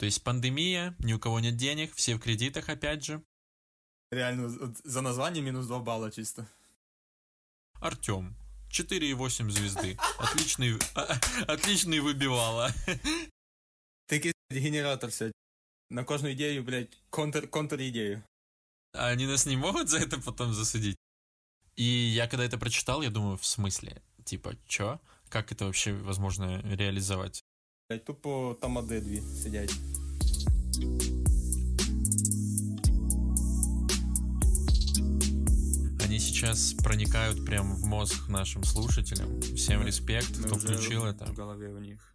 [0.00, 3.22] То есть пандемия, ни у кого нет денег, все в кредитах опять же.
[4.10, 4.48] Реально,
[4.82, 6.48] за название минус 2 балла чисто.
[7.74, 8.34] Артем,
[8.70, 9.98] 4,8 звезды.
[10.18, 12.72] Отличный, а, отличный выбивала.
[14.06, 15.32] Такий генератор все.
[15.90, 18.24] На кожну идею, блядь, контр, контр-идею.
[18.94, 20.96] А они нас не могут за это потом засудить?
[21.76, 24.02] И я когда это прочитал, я думаю, в смысле?
[24.24, 24.98] Типа, чё?
[25.28, 27.42] Как это вообще возможно реализовать?
[27.90, 29.74] Блядь, тупо там ади дві сидять.
[36.04, 39.40] Они сейчас проникают прям в мозг нашим слушателям.
[39.56, 41.24] Всем респект, Мы кто уже включил это.
[41.24, 42.14] В голове у них.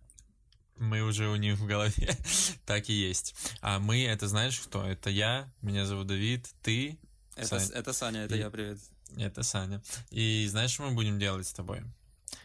[0.78, 2.18] Мы уже у них в голове.
[2.66, 3.36] так и есть.
[3.62, 4.82] А мы, это знаешь кто?
[4.82, 6.98] Это я, меня зовут Давид, ты,
[7.36, 7.72] Это, Сань.
[7.72, 8.80] это Саня, это И- я, привет.
[9.18, 9.82] это Саня.
[10.10, 11.82] И знаешь, что мы будем делать с тобой?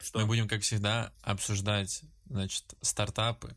[0.03, 0.19] Что?
[0.19, 3.55] Мы будем, как всегда, обсуждать, значит, стартапы,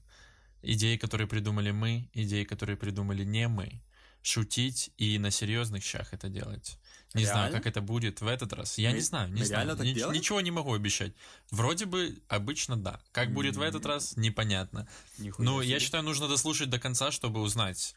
[0.61, 3.81] идеи, которые придумали мы, идеи, которые придумали не мы,
[4.21, 6.77] шутить и на серьезных щах это делать.
[7.13, 7.57] Не знаю, Реально?
[7.59, 8.77] как это будет в этот раз.
[8.79, 9.69] Я Мы- не знаю, не знаю.
[9.77, 10.17] Нич- делаем?
[10.17, 11.13] ничего не могу обещать.
[11.51, 12.99] Вроде бы обычно да.
[13.11, 14.87] Как будет в этот раз, непонятно.
[15.19, 15.79] Нихуя Ну, я себе.
[15.79, 17.95] считаю, нужно дослушать до конца, чтобы узнать,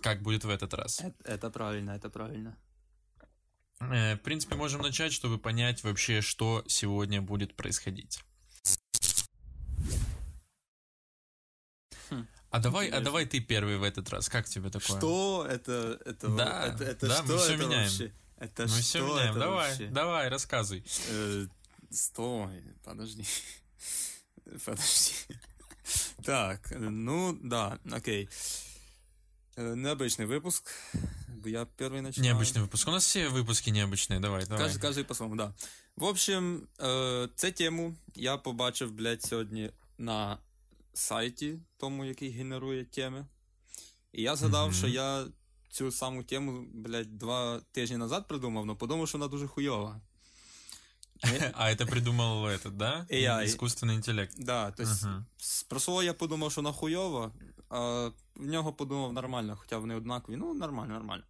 [0.00, 1.00] как будет в этот раз.
[1.00, 2.56] Это, это правильно, это правильно.
[3.80, 8.20] Э, В принципе, можем начать, чтобы понять вообще, что сегодня будет происходить.
[12.52, 14.28] А давай, а давай ты первый в этот раз.
[14.28, 14.98] Как тебе такое?
[14.98, 15.98] Что это?
[16.04, 17.82] Это, Да, это, это да, что мы всё это меняем.
[17.84, 18.12] вообще?
[18.36, 19.30] Это Мы что все меняем.
[19.30, 19.86] это Давай, вообще?
[19.86, 20.84] давай, рассказывай.
[21.08, 21.46] Э,
[21.90, 23.24] стой, подожди.
[24.64, 25.12] Подожди.
[26.24, 28.28] Так, ну да, окей.
[29.56, 30.70] Э, Необычный выпуск.
[31.44, 32.32] Я первый начинаю.
[32.32, 32.88] Необычный выпуск.
[32.88, 34.20] У нас все выпуски необычные.
[34.20, 34.64] Давай, давай.
[34.66, 35.54] Кожен, кожен по-своєму, да.
[35.96, 40.38] В общем, е, цю тему я побачив, блядь, сьогодні на
[40.93, 43.25] сайті, тому, який генерує теми.
[44.11, 44.75] І я згадав, Мгм.
[44.77, 45.27] що я
[45.69, 50.01] цю саму тему, блядь, два тижні назад придумав, але подумав, що вона дуже хуйова.
[51.53, 53.07] А это придумал этот, да?
[53.09, 53.45] AI.
[53.45, 54.33] Искусственный интеллект.
[54.37, 55.25] Да, то есть, Мгм.
[55.37, 57.31] с- про свого я подумав, що вона хуйова,
[57.69, 57.79] а
[58.35, 60.35] в нього подумав нормально, хоча вони однакові.
[60.37, 61.23] Ну, нормально, нормально.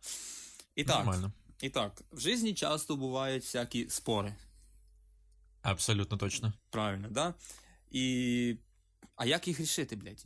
[0.76, 1.32] І так, Нормально.
[1.62, 4.36] і так, в житті часто бувають всякі спори.
[5.62, 6.54] Абсолютно точно.
[6.70, 7.34] Правильно, да?
[7.92, 8.58] І.
[9.23, 10.25] а як їх рішити, блядь?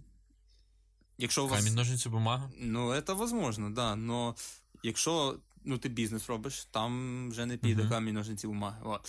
[1.18, 1.64] Якщо у вас.
[1.64, 2.50] Камень, ножницы, бумага.
[2.58, 3.96] Ну, це возможно, да.
[3.96, 4.36] Но
[4.82, 7.90] якщо ну, ти бізнес робиш, там вже не піде Мгм.
[7.90, 8.80] камінь, ножниці, бумаги.
[8.84, 9.08] От.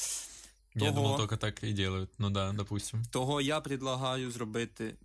[0.75, 2.09] Я думал, только так и делают.
[2.17, 3.05] Ну да, допустим.
[3.05, 4.95] Того я предлагаю зробити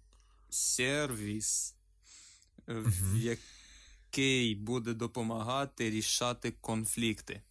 [0.50, 1.74] сервіс,
[2.68, 7.42] е, в який буде допомагати рішати конфлікти.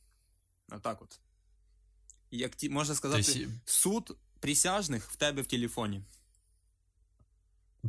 [0.69, 1.19] Отак от.
[2.31, 6.01] Як ті, можна сказати, есть, суд присяжних в тебе в телефоні.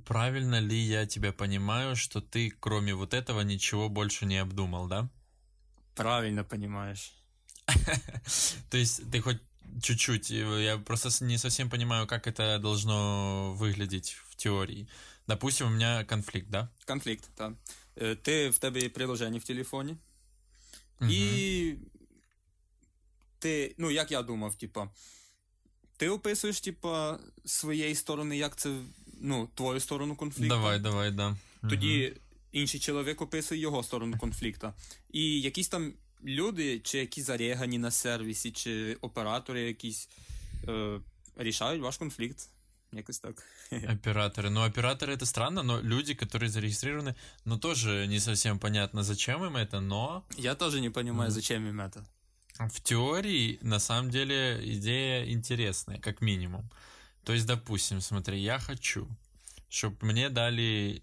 [0.06, 5.10] правильно ли я тебя понимаю, что ты, кроме вот этого, ничего больше не обдумал, да?
[5.96, 7.14] Правильно понимаешь.
[8.70, 9.40] То есть ты хоть
[9.82, 14.88] чуть-чуть, э, я просто с- не совсем понимаю, как это должно выглядеть в теории.
[15.28, 16.70] Допустим, у меня конфликт, да?
[16.86, 17.54] Конфлікт, так.
[18.02, 19.98] Е, Ти в тебе є приложення в телефоні,
[21.00, 21.10] Мгм.
[21.12, 21.76] і
[23.40, 24.90] ти, ну як я думав, типа,
[25.98, 28.70] ти описуєш, типа, з своєї сторони, як це,
[29.22, 30.56] ну, твою сторону конфлікту.
[30.56, 31.36] Давай, давай, да.
[31.70, 32.14] Тоді
[32.52, 34.74] інший чоловік описує його сторону конфлікту.
[35.12, 35.94] І якісь там
[36.26, 40.10] люди, чи якісь зарегані на сервісі, чи оператори якісь
[40.68, 41.00] е,
[41.38, 42.50] рішають ваш конфлікт.
[42.94, 43.44] Якось так.
[43.72, 43.84] Мгм.
[43.98, 44.50] Операторы.
[44.50, 47.16] Ну, операторы это странно, но люди, которые зарегистрированы,
[47.46, 51.32] ну, тоже не совсем понятно, зачем им это, но Я теж не розумію, Мгм.
[51.32, 52.00] зачем їм це.
[52.60, 56.70] в теории, на самом деле, идея интересная, как минимум.
[57.25, 59.09] То есть, допустим, смотри, я хочу,
[59.69, 61.03] чтобы мне дали,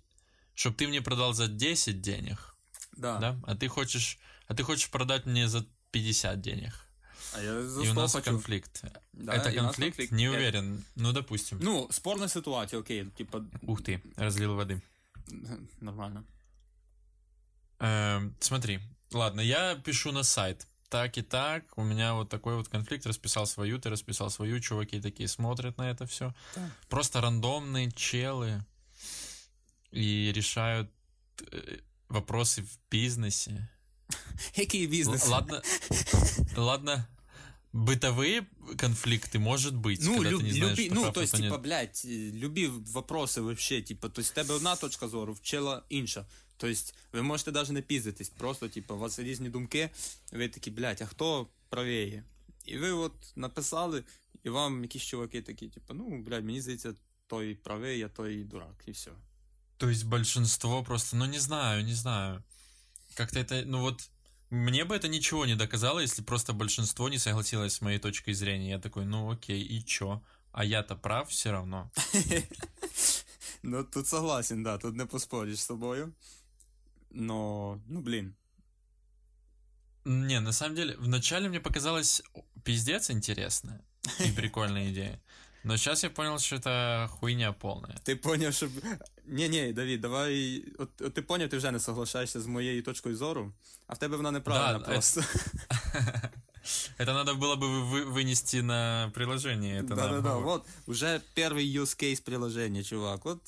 [0.56, 2.56] чтобы ты мне продал за 10 денег,
[2.98, 3.18] Да.
[3.20, 6.74] да, а ты хочешь, а ты хочешь продать мне за 50 денег.
[7.34, 8.32] А я за И у 100 нас хочу.
[8.32, 8.84] конфликт.
[9.14, 9.98] Да, это конфликт?
[9.98, 10.12] конфликт.
[10.12, 10.84] Не Э, уверен.
[10.96, 11.60] Ну, допустим.
[11.62, 14.82] Ну, спорна ситуація, окей, типа, Ух ты, разлил воды.
[15.82, 16.24] нормально.
[17.80, 18.80] Эм, смотри,
[19.12, 20.68] ладно, я пишу на сайт.
[20.90, 25.00] Так и так, у меня вот такой вот конфликт, расписал свою, ты расписал свою, чуваки
[25.00, 26.34] такие смотрят на это все.
[26.56, 26.72] Так.
[26.90, 28.64] Просто рандомные челы
[29.92, 30.90] и решают
[31.52, 33.68] э, вопросы в бизнесе.
[34.56, 35.28] Який Л- бізнес?
[35.28, 35.62] ладно,
[36.58, 37.08] ладно,
[37.73, 38.47] бытовые
[38.79, 41.35] конфликты, может быть, Ну, когда люб, ты не знаешь, любі, что ну, прав, то есть,
[41.35, 41.63] что типа, нет.
[41.63, 45.83] блядь, е, любі вопроси вообще, типа, то есть, в тебе одна точка зору, в чела
[45.89, 46.27] інша.
[46.57, 46.81] Тобто,
[47.13, 49.91] ви можете навіть не піздитись, просто, типа, у вас різні думки,
[50.33, 52.25] ви такі, блядь, а хто правіє?
[52.65, 54.05] І ви от написали,
[54.45, 56.95] і вам якісь чуваки такі, типа, ну, блядь, мені здається,
[57.27, 59.11] той правий, а той дурак, і все.
[59.77, 62.43] То есть большинство просто, ну не знаю, не знаю.
[63.15, 64.09] Как-то это, ну вот,
[64.50, 68.72] мне бы это ничего не доказало, если просто большинство не согласилось с моей точкой зрения.
[68.72, 70.24] Я такой, ну окей, и чё?
[70.52, 71.92] А я-то прав все равно.
[73.62, 76.16] Ну, тут согласен, да, тут не поспоришь с тобою.
[77.10, 78.36] Но, ну, блин.
[80.06, 82.22] Не, на самом деле, вначале мне показалось
[82.64, 83.84] пиздец интересная
[84.26, 85.22] и прикольная идея.
[85.64, 87.96] Но сейчас я понял, что это хуйня полная.
[88.04, 88.70] Ти поняв, що.
[89.26, 90.64] Ні, ні, Давід, давай.
[90.78, 93.54] От, от ти поняв, ти вже не соглашаєшся з моєю точкою зору,
[93.88, 95.24] а в тебе вона неправильна Да, просто.
[96.99, 99.81] Это надо было бы вы- вынести на приложение.
[99.83, 100.17] Это Да, да, на да.
[100.17, 100.43] обговор.
[100.45, 103.25] Вот уже первый use case приложения, чувак.
[103.25, 103.41] Вот,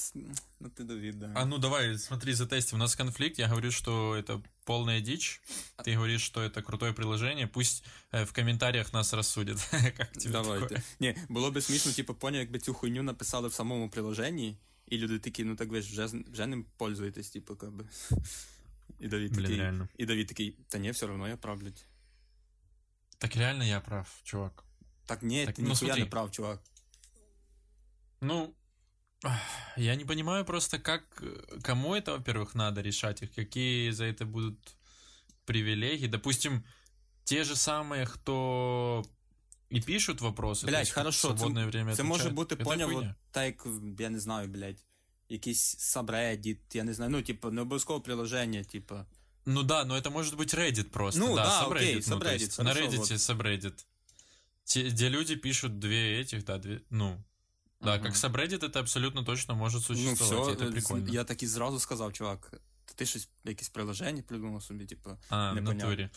[0.61, 1.33] ну ты Давид, да.
[1.35, 2.77] А ну давай, смотри, затестим.
[2.79, 3.39] У нас конфликт.
[3.39, 5.41] Я говорю, что это полная дичь.
[5.85, 7.47] Ты говоришь, что это крутое приложение.
[7.47, 9.59] Пусть э, в комментариях нас рассудят.
[9.97, 10.67] Как тебе Давайте.
[10.67, 10.83] такое?
[11.01, 14.57] Ні, було би смішно, типу, поняв, якби цю хуйню написали в самому приложенні,
[14.89, 17.85] і люди такі, ну так ви ж вже, з- вже ним пользуєтесь, типу, как би.
[19.01, 19.89] І Давід Блін, такий, реально.
[19.99, 21.85] і Давід такий, та ні, все одно я прав, блядь.
[23.22, 24.64] Так реально я прав, чувак.
[25.06, 26.04] Так ні, Так, ти ну, ніхуя смотри.
[26.04, 26.60] не прав, чувак.
[28.22, 28.54] Ну,
[29.78, 34.26] я не понимаю просто, как, э, кому это, во-первых, надо решать их, какие за это
[34.26, 34.76] будут
[35.46, 36.08] привилегии.
[36.08, 36.64] Допустим,
[37.24, 39.04] те же самые, кто
[39.70, 43.46] и пишут вопросы, в хорошо, це- свободное время Це може бути, Это поняв, от, так
[43.46, 43.68] як,
[44.00, 44.84] я не знаю, блядь,
[45.30, 48.96] якийсь subreddit, я не знаю, ну, типу, не обов'язково приложення, типу.
[49.45, 51.21] Ну да, но это может быть Reddit просто.
[51.21, 51.77] Ну да, да, subreddit.
[51.77, 53.11] окей, ну, то subreddit, есть на хорошо, Reddit вот.
[53.11, 53.85] subreddit.
[54.65, 57.23] Те, где люди пишут две этих, да, две, ну,
[57.81, 58.05] да, Ага.
[58.05, 61.09] как subreddit это абсолютно точно может Ну, существовать, все, и это прикольно.
[61.13, 62.61] я так і зразу сказав, чувак,
[62.95, 65.85] ти щось, якесь приложення придумав собі, типу, А, в непонятно.
[65.89, 66.11] натуре.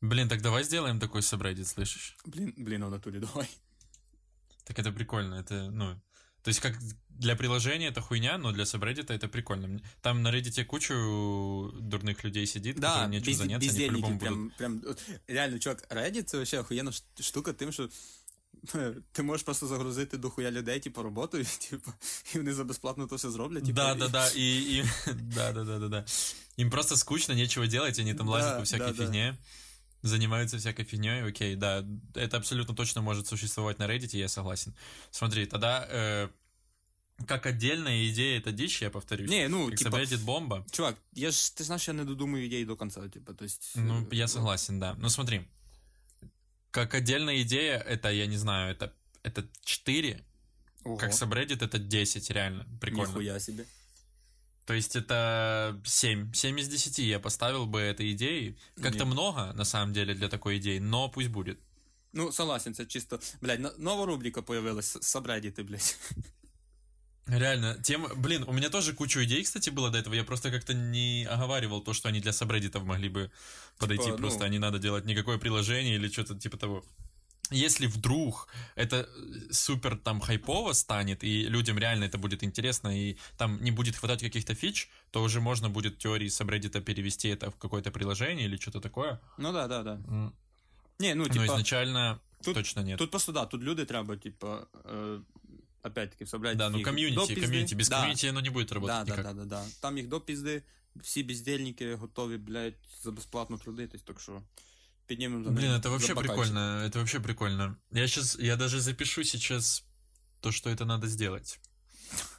[0.00, 2.16] Блин, так давай сделаем такой subreddit, слышишь?
[2.26, 3.48] блін, блін, а в натурі давай.
[4.64, 6.00] Так это прикольно, это, ну...
[6.44, 6.74] То есть как
[7.08, 9.66] для приложения это хуйня, но для subreddit это прикольно.
[9.68, 10.94] Мне- Там на Reddit кучу
[11.80, 14.56] дурных людей сидит, Да, которым нечем без, заняться, они бездельники, по-любому прям, будут...
[14.56, 17.88] прям, от, реально, чувак, Reddit це вообще охуєнна ш- штука тим, що
[19.12, 21.92] ти можеш просто загрузити до хуя людей, типу, роботу, і, типу,
[22.34, 23.62] і вони за безплатно то все зроблять.
[23.64, 24.84] Типу, Да, і- да, да, и, и
[25.34, 26.04] да, да, да, да, да.
[26.58, 29.10] Им просто скучно, нечего делать, они там Да, лазят по всякой да, да.
[30.04, 31.84] фигне, занимаются всякой фигней, окей, да,
[32.14, 34.74] это абсолютно точно может существовать на Reddit, я согласен.
[35.10, 36.28] Смотри, тогда э,
[37.26, 39.30] как отдельная идея это дичь, я повторюсь.
[39.30, 40.64] Ні, ну, как типа, subreddit бомба.
[40.70, 43.74] чувак, я ж, ти знаєш, я не додумаю ідеї до кінця, типу, то есть...
[43.76, 44.96] Ну, е, я согласен, да.
[44.98, 45.44] Ну, смотри,
[46.70, 48.90] как отдельная идея, это, я не знаю, это,
[49.24, 50.24] это 4,
[50.84, 53.06] Ого, как subreddit это 10, реально, прикольно.
[53.06, 53.62] ніхуя собі.
[54.65, 56.33] То есть это 7.
[56.33, 58.57] 7 из 10 я поставил бы этой идеей.
[58.81, 61.59] Как-то много, на самом деле, для такой идеи, но пусть будет.
[62.13, 65.97] Ну, согласен, це чисто, блядь, но- нова рубрика появилась, сабреддіти, блядь.
[67.27, 68.09] Реально, тема...
[68.15, 70.13] Блин, у меня тоже кучу идей, кстати, было до этого.
[70.15, 73.31] Я просто как-то не оговаривал то, что они для сабреддитов могли бы
[73.77, 74.09] подойти.
[74.11, 76.83] ну- Просто не надо делать никакое приложение или что-то типа того
[77.52, 78.46] Если вдруг
[78.76, 83.70] это э, супер там хайпово станет, и людям реально это будет интересно, и там не
[83.72, 87.90] будет хватать каких-то фич, то уже можно будет в теории сабреддита перевести это в какое-то
[87.90, 89.18] приложение или что-то такое.
[89.38, 89.92] Ну, да, да, да.
[89.92, 90.32] М,
[91.00, 92.98] Ні, ну, Но типа, изначально тут- точно нет.
[92.98, 95.20] тут просто, да, тут люди треба, типа, е,
[95.82, 97.40] опять-таки, в Собреддіті Да, ну їх до комьюнити, пізди.
[97.46, 97.74] комьюнити.
[97.76, 97.96] Без Да.
[97.96, 99.24] комьюнити оно не будет Да, работать да, никак.
[99.36, 99.64] да, да, да.
[99.80, 100.62] Там їх до пізди,
[100.96, 104.42] всі бездельники готові, блядь, за безплатно трудитись, так що
[105.06, 106.36] піднімемо за Блин, них это вообще за бокальчик.
[106.36, 107.76] прикольно, это вообще прикольно.
[107.92, 109.84] Я сейчас, я даже запишу сейчас
[110.40, 111.60] то, что это надо сделать.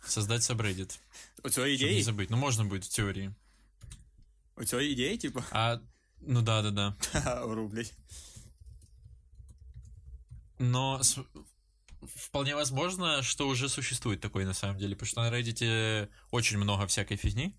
[0.06, 1.00] Создать subreddit,
[1.44, 2.04] Оцього чтобы не ідеї?
[2.04, 2.28] забыть.
[2.30, 3.32] Ну, можно будет в теории.
[4.56, 5.78] Оцього ідеї, типа, А,
[6.22, 6.96] ну да, да, да.
[7.44, 7.94] ору, блядь.
[10.60, 11.18] Но с-
[12.02, 16.86] вполне возможно, что уже существует такой на самом деле, потому что на Reddit очень много
[16.86, 17.56] всякой фигни,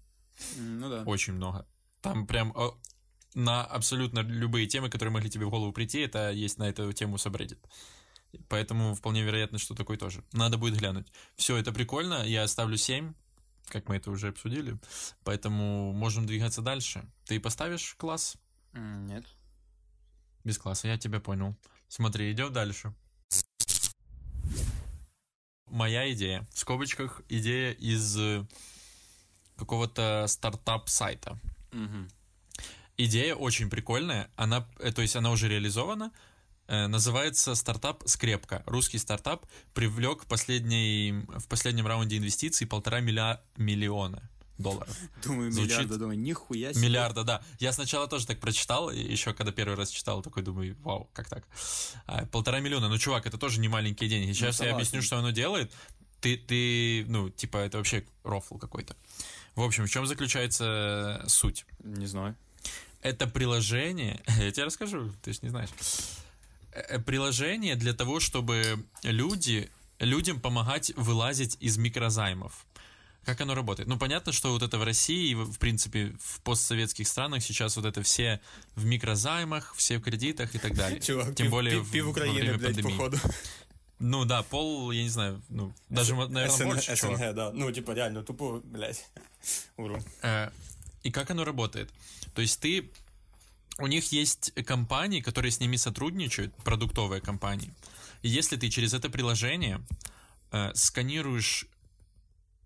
[0.58, 1.02] М, Ну да.
[1.06, 1.66] очень много.
[2.00, 2.78] Там прям о,
[3.37, 7.17] на абсолютно любые темы, которые могли тебе в голову прийти, это есть на эту тему
[7.17, 7.59] subreddit.
[8.49, 10.23] Поэтому вполне вероятно, что такой тоже.
[10.33, 11.07] Надо будет глянуть.
[11.35, 12.25] Все, это прикольно.
[12.25, 13.13] Я ставлю 7,
[13.67, 14.77] как мы это уже обсудили.
[15.23, 17.05] Поэтому можем двигаться дальше.
[17.25, 18.37] Ты поставишь класс?
[18.73, 19.23] Ні.
[20.43, 21.55] Без класса, я тебя понял.
[21.87, 22.93] Смотри, идем дальше.
[25.65, 26.47] Моя идея.
[26.53, 28.45] В скобочках идея из э,
[29.57, 31.39] какого-то стартап-сайта.
[31.71, 32.09] Мгм.
[32.97, 34.29] Идея очень прикольная.
[34.35, 36.11] Она, э, то есть она уже реализована.
[36.67, 38.63] Э, Называется стартап «Скрепка».
[38.65, 44.21] Русский стартап привлек последний, в последнем раунде инвестиций полтора милля- миллиона
[44.57, 44.97] долларов.
[45.23, 46.81] Думаю, Звучит- мільярда, думаю, ніхуя себе.
[46.87, 47.41] Миллиарда, да.
[47.59, 51.43] Я сначала тоже так прочитал, еще когда первый раз читал, такой думаю, вау, как так?
[52.07, 54.33] А, полтора миллиона, ну, чувак, это тоже не маленькие деньги.
[54.33, 54.75] Сейчас я согласен.
[54.75, 55.71] объясню, что оно делает.
[56.19, 58.95] Ты, ты, ну, типа, это вообще рофл какой-то.
[59.55, 61.65] В общем, в чем заключается суть?
[61.83, 62.35] Не знаю.
[63.02, 65.70] Это приложение, я тебе расскажу, ты же не знаешь.
[66.72, 72.52] Э, Приложение для того, чтобы люди, людям помогать вылазить из микрозаймов.
[73.24, 73.88] Как оно работает?
[73.88, 77.84] Ну, понятно, что вот это в России, и, в принципе, в постсоветских странах сейчас вот
[77.86, 78.40] это все
[78.76, 81.00] в микрозаймах, все в кредитах и так далее.
[81.00, 82.96] Чувак, Тем пів, более пів, в- пів во України, время блядь, пандемии.
[82.96, 83.18] походу.
[84.00, 87.16] Ну да, пол, я не знаю, ну, даже, наверное, СНГ, больше, чувак.
[87.18, 87.50] СНГ, да.
[87.54, 89.04] Ну, типа, реально, тупо, блядь.
[89.76, 90.02] Уру.
[91.03, 91.91] И как оно работает?
[92.33, 92.91] То есть ты...
[93.79, 97.71] У них есть компании, которые с ними сотрудничают, продуктовые компании.
[98.23, 99.81] И если ты через это приложение
[100.51, 101.67] э, сканируешь...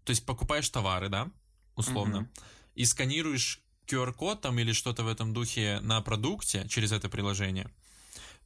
[0.06, 1.30] То есть покупаешь товары, да,
[1.76, 2.30] условно, Мгм.
[2.76, 7.70] и сканируешь QR-код там или что-то в этом духе на продукте через это приложение,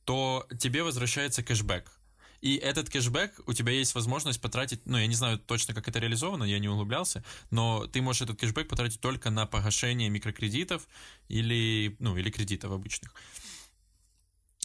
[0.03, 1.91] то тебе возвращается кэшбэк.
[2.41, 5.99] И этот кэшбэк у тебя есть возможность потратить, ну, я не знаю точно, как это
[5.99, 10.87] реализовано, я не углублялся, но ты можешь этот кэшбэк потратить только на погашение микрокредитов
[11.27, 13.13] или, ну, или кредитов обычных.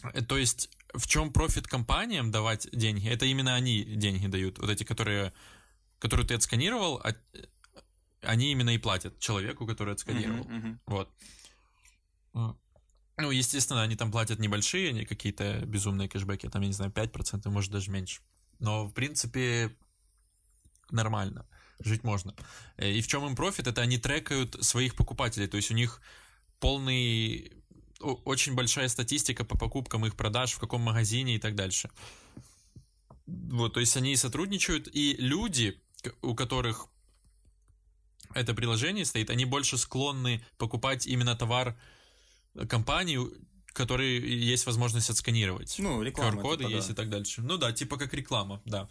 [0.03, 3.07] Э, То есть в чем профит компаниям давать деньги?
[3.07, 5.33] Это именно они деньги дают, вот эти, которые,
[5.99, 7.15] которые ты отсканировал, а-
[8.21, 10.43] они именно и платят человеку, который отсканировал.
[10.45, 10.79] Мгм, мгм.
[10.85, 11.09] Вот.
[13.17, 17.49] Ну, естественно, они там платят небольшие, они какие-то безумные кэшбэки, там, я не знаю, 5%,
[17.49, 18.21] может, даже меньше.
[18.59, 19.75] Но, в принципе,
[20.89, 21.45] нормально.
[21.79, 22.35] Жить можно.
[22.77, 23.67] Э, И в чем им профит?
[23.67, 25.47] Это они трекают своих покупателей.
[25.47, 26.01] То есть у них
[26.59, 27.51] полный...
[27.99, 31.91] Очень большая статистика по покупкам их продаж, в каком магазине и так дальше.
[33.27, 35.79] Вот, то есть они сотрудничают, и люди,
[36.23, 36.87] у которых
[38.33, 41.77] это приложение стоит, они больше склонны покупать именно товар
[42.68, 43.18] компании,
[43.72, 44.18] который
[44.52, 45.76] есть возможность отсканировать.
[45.78, 46.40] Ну, реклама.
[46.40, 46.92] QR-коды типа, есть да.
[46.92, 47.42] и так дальше.
[47.42, 48.88] Ну да, типа как реклама, да.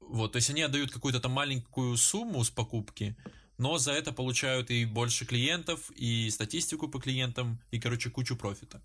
[0.00, 3.16] Вот, то есть они отдают какую-то там маленькую сумму с покупки,
[3.58, 8.82] но за это получают и больше клиентов, и статистику по клиентам, и, короче, кучу профита.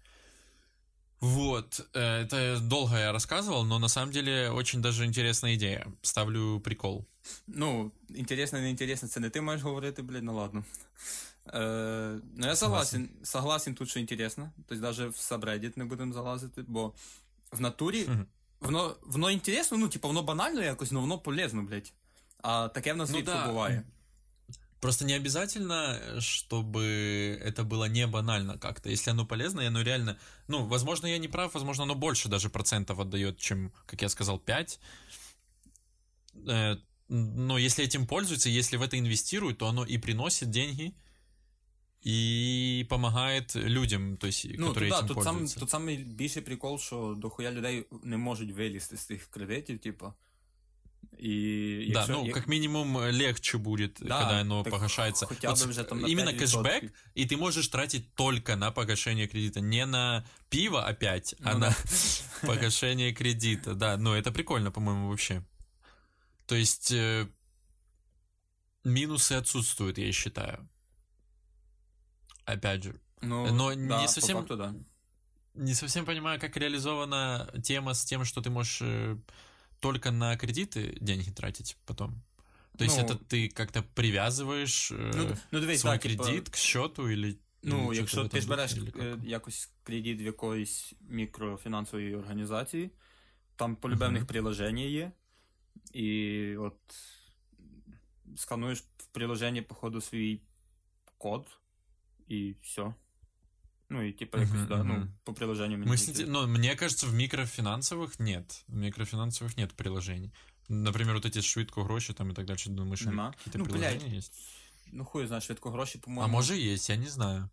[1.20, 5.88] Вот, э, это долго я рассказывал, но на самом деле очень даже интересная идея.
[6.02, 7.06] Ставлю прикол.
[7.48, 10.64] Ну, інтересно, не інтересно, це не ти маєш говорити, блядь, ну ладно.
[11.54, 14.52] Е, ну, я согласен, согласен тут, що інтересно.
[14.68, 16.94] Тобто навіть в сабреддіт не будемо залазити, бо
[17.52, 18.26] в натурі Мгм.
[18.60, 21.94] воно, воно інтересно, ну, типу, воно банально якось, але воно полезно, блядь.
[22.42, 23.48] А таке в нас Ну рідко да.
[23.48, 23.84] буває.
[24.80, 26.82] Просто не обязательно, чтобы
[27.42, 28.90] это было не банально как-то.
[28.90, 30.16] Если оно полезно, и оно реально...
[30.48, 34.38] Ну, возможно, я не прав, возможно, оно больше даже процентов отдает, чем, как я сказал,
[34.40, 34.80] 5.
[36.48, 36.78] Э,
[37.10, 40.94] Но если этим пользуются, если в это инвестируют, то оно и приносит деньги,
[42.08, 45.60] и помогает людям, то есть, Ну, которые тут, да, этим тут, сам, пользуются.
[45.60, 50.14] тут самий більший прикол, що дохуя людей не можуть вилізти з цих кредитів, типу.
[51.20, 55.26] І Да, якщо- ну, як- как минимум легче будет, Да, когда оно так погашается.
[55.26, 56.66] хотя Вот бы с- уже там на именно 5%.
[56.66, 61.60] кэшбэк, и ты можешь тратить только на погашение кредита, не на пиво опять, а Ну
[61.60, 61.76] на да.
[62.48, 63.74] погашение кредита.
[63.76, 65.42] Да, ну это прикольно, по-моему, вообще.
[66.46, 67.28] То есть э,
[68.84, 70.68] минусы отсутствуют, я считаю.
[72.50, 74.76] Опять же, Ну, Но да, не по совсем- факту, да.
[75.56, 79.18] не совсем понимаю, как реализована тема с тем, что ты можешь э,
[79.80, 82.22] только на кредиты деньги тратить потом.
[82.78, 86.50] То есть Ну, это ты как-то привязываешь э, Ну, ну дивись, свой да, типа, кредит
[86.50, 89.16] к счету или Ну, или якщо что-то в ти этом ж береш духе, или е,
[89.16, 89.24] как?
[89.26, 92.92] якось кредит в якоїсь мікрофінансової організації,
[93.56, 94.14] там полюбе в Мгм.
[94.14, 95.12] них приложення є,
[95.94, 96.78] і от
[98.38, 100.42] скануєш в приложенні, походу, свій
[101.18, 101.48] код,
[102.30, 102.94] і все.
[103.90, 105.14] Ну, і типу якось, Мгм, да, ну, мгм.
[105.24, 105.94] по приложенню Мы мені.
[105.94, 106.26] с- здається.
[106.28, 108.64] ну, мне кажется, в микрофинансовых нет.
[108.68, 110.32] В микрофинансовых нет приложений.
[110.70, 113.32] Например, вот эти швидко гроши там и так дальше, думаешь, Нема.
[113.38, 114.34] какие-то Ну, приложения блядь, есть?
[114.92, 116.34] Ну, хуй знає, швидко гроші, А по-моєму.
[116.34, 117.50] может есть, я не знаю.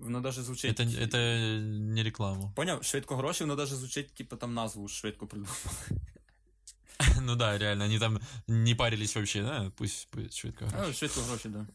[0.00, 0.80] Воно навіть звучить.
[0.80, 1.60] Это, это
[1.94, 2.52] не реклама.
[2.56, 5.88] Поняв, швидко гроші, воно навіть звучить, типу, там назву швидко придумав.
[7.20, 9.70] ну да, реально, они там не парились вообще, да?
[9.76, 10.90] Пусть, пусть швидко гроши.
[10.90, 11.66] А, швидко гроші, да.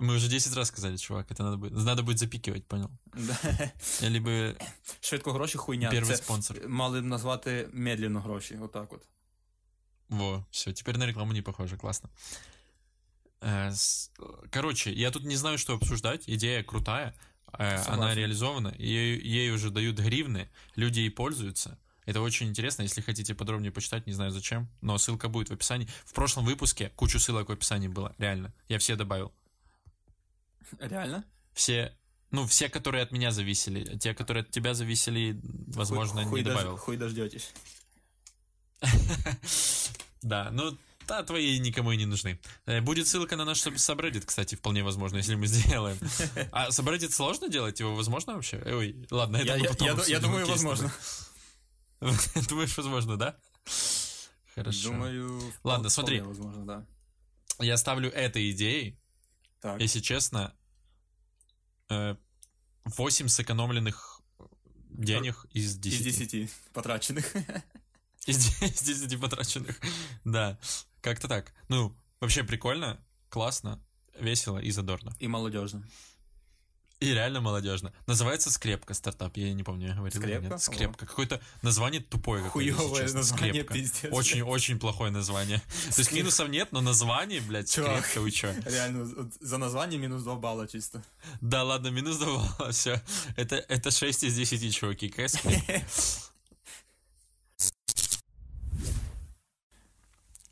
[0.00, 2.90] Мы уже 10 раз сказали, чувак, это надо будет, надо будет запикивать, понял?
[3.14, 3.38] Да.
[4.00, 4.54] Я либо
[5.00, 5.90] Швидко гроші хуйня.
[5.90, 6.68] первый спонсор.
[6.68, 9.06] мали б назвати медленно гроші, отак от.
[10.08, 12.10] Во, все, теперь на рекламу не похоже, классно.
[13.40, 13.72] Э,
[14.50, 16.24] Короче, я тут не знаю, что обсуждать.
[16.28, 17.14] Идея крутая.
[17.58, 18.18] э, Она Согласен.
[18.18, 18.74] реализована.
[18.78, 21.78] Ей, ей уже дают гривны, люди ей пользуются.
[22.06, 22.82] Это очень интересно.
[22.84, 25.88] Если хотите подробнее почитать, не знаю зачем, но ссылка будет в описании.
[26.04, 28.52] В прошлом выпуске кучу ссылок в описании было, реально.
[28.68, 29.32] Я все добавил.
[30.78, 31.24] Реально?
[31.52, 31.96] Все,
[32.30, 33.98] ну, все, которые от меня зависели.
[33.98, 36.70] Те, которые от тебя зависели, возможно, хуй, не хуй добавил.
[36.72, 37.52] Дож, хуй дождетесь.
[40.22, 40.76] Да, ну,
[41.06, 42.38] Да, твои никому и не нужны.
[42.66, 45.96] Э, Будет ссылка на наш subreddit, кстати, вполне возможно, если мы сделаем.
[46.52, 47.80] А subreddit сложно делать?
[47.80, 48.62] Его возможно вообще?
[48.66, 50.20] Ой, ладно, это Я, мы я, потом я, я обсудим.
[50.20, 50.92] думаю, возможно.
[52.48, 53.36] Думаешь, возможно, да?
[54.54, 54.90] Хорошо.
[54.90, 56.20] Думаю, Ладно, смотри.
[56.20, 56.86] возможно, да.
[57.58, 58.99] Я ставлю этой идеей,
[59.60, 59.80] Так.
[59.80, 60.54] если честно,
[61.90, 62.16] э,
[62.84, 64.20] 8 сэкономленных
[64.88, 66.06] денег из 10.
[66.06, 67.32] Из 10 потраченных.
[68.26, 69.80] Из 10 из 10 потраченных.
[70.24, 70.58] Да,
[71.00, 71.54] как-то так.
[71.68, 73.82] Ну, вообще прикольно, классно,
[74.18, 75.16] весело и задорно.
[75.18, 75.88] И молодежно.
[77.00, 77.94] И реально молодежно.
[78.06, 80.48] Называется «Скрепка» стартап, я не помню, я говорил «Скрепка»?
[80.48, 80.62] нет.
[80.62, 81.06] «Скрепка».
[81.06, 84.12] Какое-то название тупое Хуёвое название, пиздец.
[84.12, 85.62] Очень-очень плохое название.
[85.94, 88.04] То есть минусов нет, но название, блядь, Чувак.
[88.04, 88.52] «Скрепка», вы чё?
[88.66, 91.02] Реально, за название минус 2 балла чисто.
[91.40, 93.00] Да ладно, минус давала, все.
[93.34, 95.08] Это, это 6 из 10, чуваки.
[95.26, 95.82] Скрепка?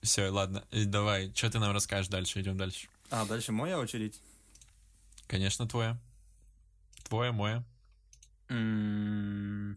[0.00, 2.88] Все, ладно, давай, что ты нам расскажешь дальше, идем дальше.
[3.10, 4.18] А, дальше моя очередь.
[5.26, 5.98] Конечно, твоя.
[7.08, 7.64] Твоя, моя.
[8.50, 9.76] М,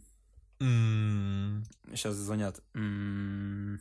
[0.61, 2.61] М, Сейчас звонят.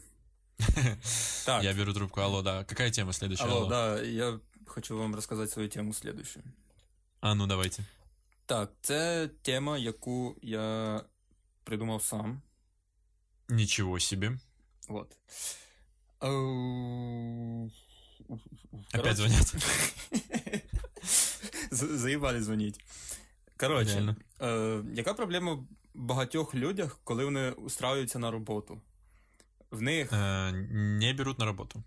[1.46, 2.20] Так, Я беру трубку.
[2.20, 2.64] Алло, да.
[2.64, 3.44] Какая тема следующая?
[3.48, 6.44] алло, да, я хочу вам розказати свою тему следующую.
[7.20, 7.84] А ну давайте.
[8.46, 11.04] Так, це тема, яку я
[11.64, 12.42] придумав сам.
[13.48, 14.38] Ничего себе.
[14.88, 15.16] Вот.
[18.94, 19.54] Опять звонят.
[21.70, 22.80] з- Заїбали дзвоніть.
[23.59, 24.15] Коротше, Реально.
[24.41, 28.81] е, яка проблема в багатьох людях, коли вони устраюються на роботу?
[29.71, 30.11] В них.
[30.13, 30.51] Э,
[30.99, 31.83] Не берут на работу.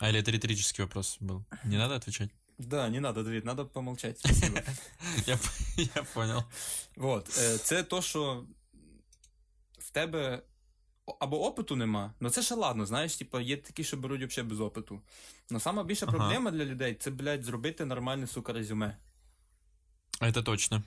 [0.00, 1.44] А или это риторический вопрос был?
[1.64, 2.30] Не надо отвечать?
[2.58, 4.18] Да, не надо, Давид, надо помолчать.
[4.18, 4.60] Спасибо.
[5.26, 6.42] Я, п- я понял.
[6.96, 8.44] Вот, е, це то, що
[9.78, 10.42] в тебе
[11.06, 14.50] о- або опиту нема, ну це ще ладно, знаєш, типу, є такі, що беруть взагалі
[14.50, 15.00] без опиту.
[15.50, 16.16] Но сама більша Ага.
[16.16, 18.96] проблема для людей це, блядь, зробити нормальне, сука, резюме.
[20.21, 20.83] Это точно.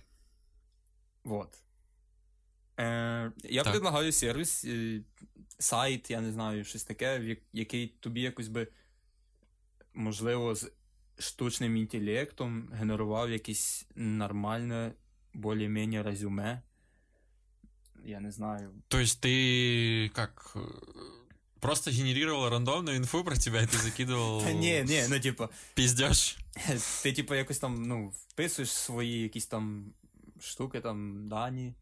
[1.25, 1.59] Вот.
[2.81, 3.73] Е, я Так.
[3.73, 5.01] предлагаю сервіс, е,
[5.59, 8.69] сайт, я не знаю, щось таке, який тобі якось би,
[9.95, 10.73] можливо, з
[11.19, 14.93] штучним інтелектом генерував якесь нормальне,
[15.35, 16.63] більш-менш резюме.
[18.05, 18.83] Я не знаю.
[18.89, 20.57] То есть ты как...
[21.64, 25.48] э, Просто генерировал рандомную инфу про тебя, и ты закидывал Та ні, ні, ну типу,
[25.74, 26.38] пиздеж?
[27.04, 29.94] ти типу якось там, ну, вписуєш свої якісь там
[30.42, 31.74] штуки, там, дані.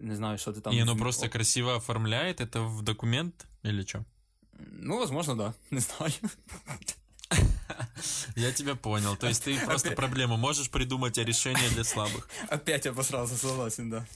[0.00, 0.74] Не знаю, що ти там.
[0.74, 4.04] И оно в- просто красиво оформляет это в документ или что?
[4.80, 5.54] Ну, возможно, да.
[5.70, 6.12] Не знаю.
[8.36, 9.16] Я тебя понял.
[9.16, 12.28] То есть ты просто Опять- проблему можешь придумать, а решение для слабых.
[12.48, 14.06] Опять обосрался, согласен, да.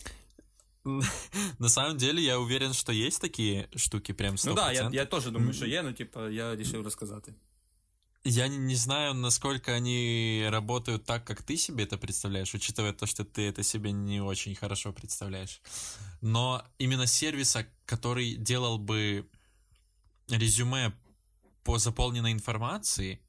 [1.60, 4.50] На самом деле, я уверен, что есть такие штуки прям 100%.
[4.50, 7.34] Ну да, я, я теж думаю, що є, ну типа, я вирішив розказати.
[8.26, 13.06] Я не, не знаю, насколько они работают так, как ты себе это представляешь, учитывая то,
[13.06, 15.62] что ты это себе не очень хорошо представляешь.
[16.22, 19.28] Но именно сервиса, который делал бы
[20.30, 20.94] резюме
[21.64, 23.20] по заполненной информации,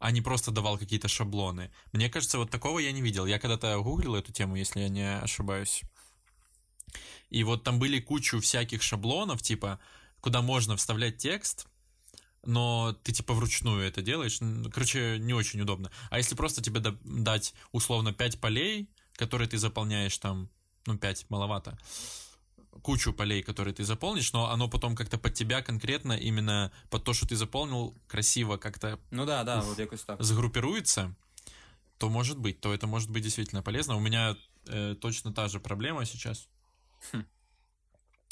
[0.00, 1.70] а не просто давал какие-то шаблоны.
[1.92, 3.26] Мне кажется, вот такого я не видел.
[3.26, 5.82] Я когда-то гуглил эту тему, если я не ошибаюсь.
[7.30, 9.80] И вот там были кучу всяких шаблонов, типа,
[10.20, 11.66] куда можно вставлять текст,
[12.44, 14.38] но ты типа вручную это делаешь.
[14.72, 15.90] Короче, не очень удобно.
[16.10, 20.50] А если просто тебе да- дать условно 5 полей, которые ты заполняешь там,
[20.86, 21.78] ну 5 маловато,
[22.82, 27.12] кучу полей, которые ты заполнишь, но оно потом как-то под тебя конкретно, именно под то,
[27.12, 30.22] что ты заполнил, красиво как-то Ну да, да, от якось так.
[30.22, 31.14] сгруппируется,
[31.98, 33.96] то может быть, то это может быть действительно полезно.
[33.96, 36.48] У меня э, точно та же проблема сейчас.
[37.10, 37.24] Хм.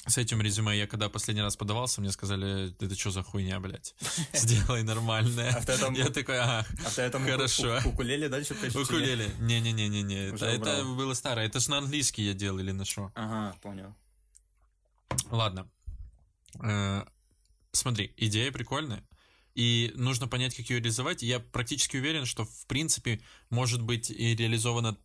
[0.06, 3.94] С этим резюме я когда последний раз подавался, мне сказали, это что за хуйня, блядь?
[4.33, 5.50] Сделай нормальное.
[5.50, 7.80] А там, Я такой, ага, а тебе там Хорошо.
[7.87, 8.80] укулеле ні?
[8.83, 9.30] укулеле.
[9.40, 11.46] Не-не-не-не-не, это, это было старое.
[11.46, 13.11] Это же на английский я делал или на что.
[13.14, 13.94] Ага, понял.
[15.30, 15.66] Ладно.
[16.62, 17.04] Э,
[17.72, 19.02] Смотри, идея прикольная.
[19.54, 21.22] И нужно понять, как ее реализовать.
[21.22, 24.96] Я практически уверен, что, в принципе, может быть и реализовано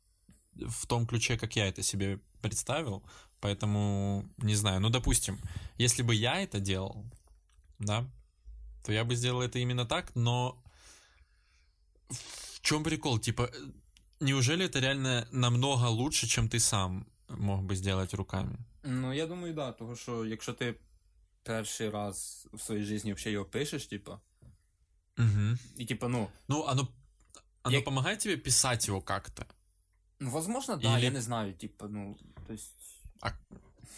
[0.53, 3.03] в том ключе, как я это себе представил.
[3.44, 5.38] Поэтому, не знаю, ну, допустим,
[5.78, 7.04] если бы я это делал,
[7.78, 8.04] да,
[8.84, 10.62] то я бы сделал это именно так, но
[12.08, 13.18] в чем прикол?
[13.18, 13.70] Типа, э,
[14.20, 18.56] неужели это реально намного лучше, чем ты сам мог бы сделать руками?
[18.82, 20.74] Ну, я думаю, да, тому що якщо ти
[21.42, 24.20] перший раз в своїй житті взагалі його пишеш, типа,
[25.18, 25.56] Угу.
[25.76, 26.88] і типа, ну, Ну, оно,
[27.62, 29.46] оно Я- помогает тебе писать его как-то?
[30.18, 32.16] ну, возможно, да, Или- я не знаю, типа, ну,
[32.46, 32.83] то есть...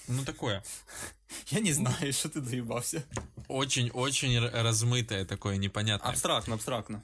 [0.08, 0.64] ну такое,
[1.52, 3.04] Я не знаю, що ти доїбався.
[3.48, 6.12] очень-очень размытое такое, непонятное.
[6.12, 7.02] Абстрактно, абстрактно.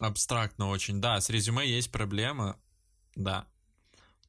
[0.00, 1.00] Абстрактно очень.
[1.00, 2.56] Да, с резюме есть проблема,
[3.16, 3.46] да.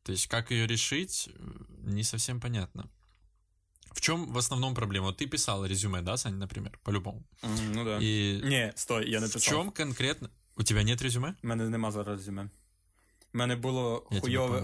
[0.03, 2.89] То есть, как ее решить, э, не совсем понятно.
[3.91, 5.05] В чем в основном проблема?
[5.07, 7.23] Вот ты писал резюме, да, Сань, например, по-любому.
[7.43, 7.99] Мгм, Ну да.
[8.01, 10.29] И Ні, стой, я не в чем конкретно...
[10.57, 11.35] У тебя нет резюме?
[11.43, 12.49] У мене нема зараз резюме.
[13.33, 14.07] У мене було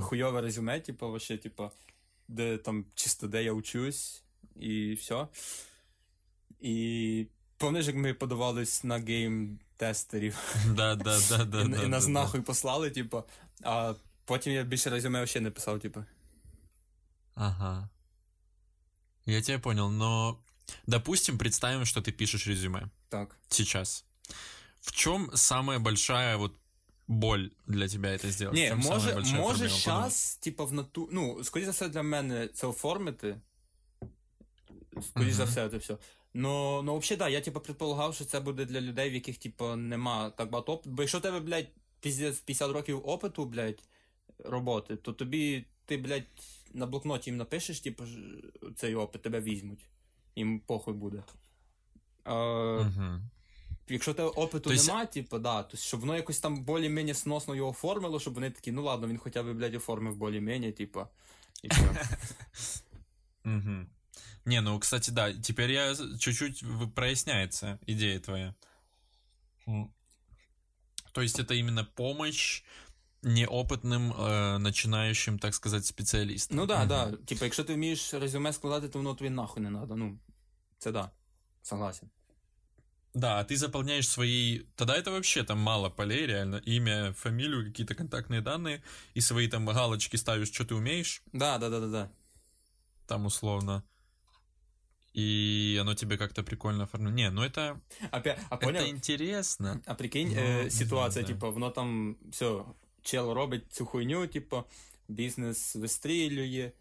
[0.02, 1.72] хуйове, резюме, типу, вообще, типу,
[2.31, 4.23] де там чисто де я учусь,
[4.57, 5.29] і все.
[6.61, 7.27] І
[7.59, 10.35] пам'ятаєш, як ми подавались на гейм-тестерів,
[10.75, 11.63] Да, да, да, да.
[11.63, 12.21] і, да, і нас да, да.
[12.21, 13.25] нахуй послали, типу,
[13.63, 16.05] а потім я більше резюме ще не писав, типу.
[17.35, 17.89] Ага.
[19.27, 20.39] Я тебя понял, но
[20.87, 23.37] допустим, представим, что ты пишешь резюме Так.
[23.49, 24.05] сейчас.
[24.81, 26.55] В чем самая большая вот
[27.12, 28.56] боль для тебя это сделать?
[28.56, 31.10] В Ні, може, може щас, типу, в нату...
[31.12, 33.36] Ну, скоріше за все, для мене це оформити.
[35.02, 35.98] Скоріше за все, це все.
[36.34, 39.76] Ну, ну взагалі, да, я типу предполагав, що це буде для людей, в яких, типу,
[39.76, 40.90] нема так багато опиту.
[40.90, 41.68] Бо якщо тебе, блядь,
[42.00, 43.84] піздець 50 років опиту, блядь,
[44.46, 46.24] роботи, то тобі, ти, блядь,
[46.74, 48.04] на блокноті їм напишеш, типу,
[48.76, 49.86] цей опит, тебе візьмуть.
[50.36, 51.24] Їм похуй буде.
[52.24, 52.36] А,
[52.82, 53.30] Мгм.
[53.91, 57.55] Якщо тебе опиту То есть- нема, типу, да, то щоб воно якось там більш-менш сносно
[57.55, 61.07] його оформило, щоб вони такі, ну ладно, він хоча б, блядь, оформив більш-менш, типу.
[61.63, 62.09] І все.
[63.45, 63.87] Мгм.
[64.45, 68.55] Не, ну, кстати, да, теперь я з- чуть-чуть в- проясняется идея твоя.
[69.69, 69.89] М.
[71.13, 72.65] То есть это именно помощь
[73.23, 76.57] неопытным э, начинающим, так сказать, специалистам.
[76.57, 76.89] Ну да, Мгм.
[76.89, 77.13] да.
[77.13, 79.97] Типу, якщо ти вмієш резюме складати, то воно тобі нахуй не треба.
[79.97, 80.19] Ну,
[80.79, 81.11] це да.
[81.63, 82.09] Согласен.
[83.15, 84.61] Да, а ты заполняешь свои...
[84.77, 86.57] Тогда это вообще там мало полей, реально.
[86.67, 88.83] Имя, фамилию, какие-то контактные данные,
[89.15, 92.11] и свои там галочки ставишь, что ты умеешь, Да, да, да, да, да.
[93.07, 93.83] там условно.
[95.15, 97.15] И оно тебе как-то прикольно оформлено.
[97.17, 98.87] Не, ну это, Опять, а это поняв?
[98.89, 99.81] интересно.
[99.87, 101.33] А прикинь, Ну, е, не ситуація, знаю, да.
[101.33, 102.65] типу, воно там все,
[103.03, 104.65] чел робить цю хуйню, типу,
[105.09, 106.73] бізнес вистрілює.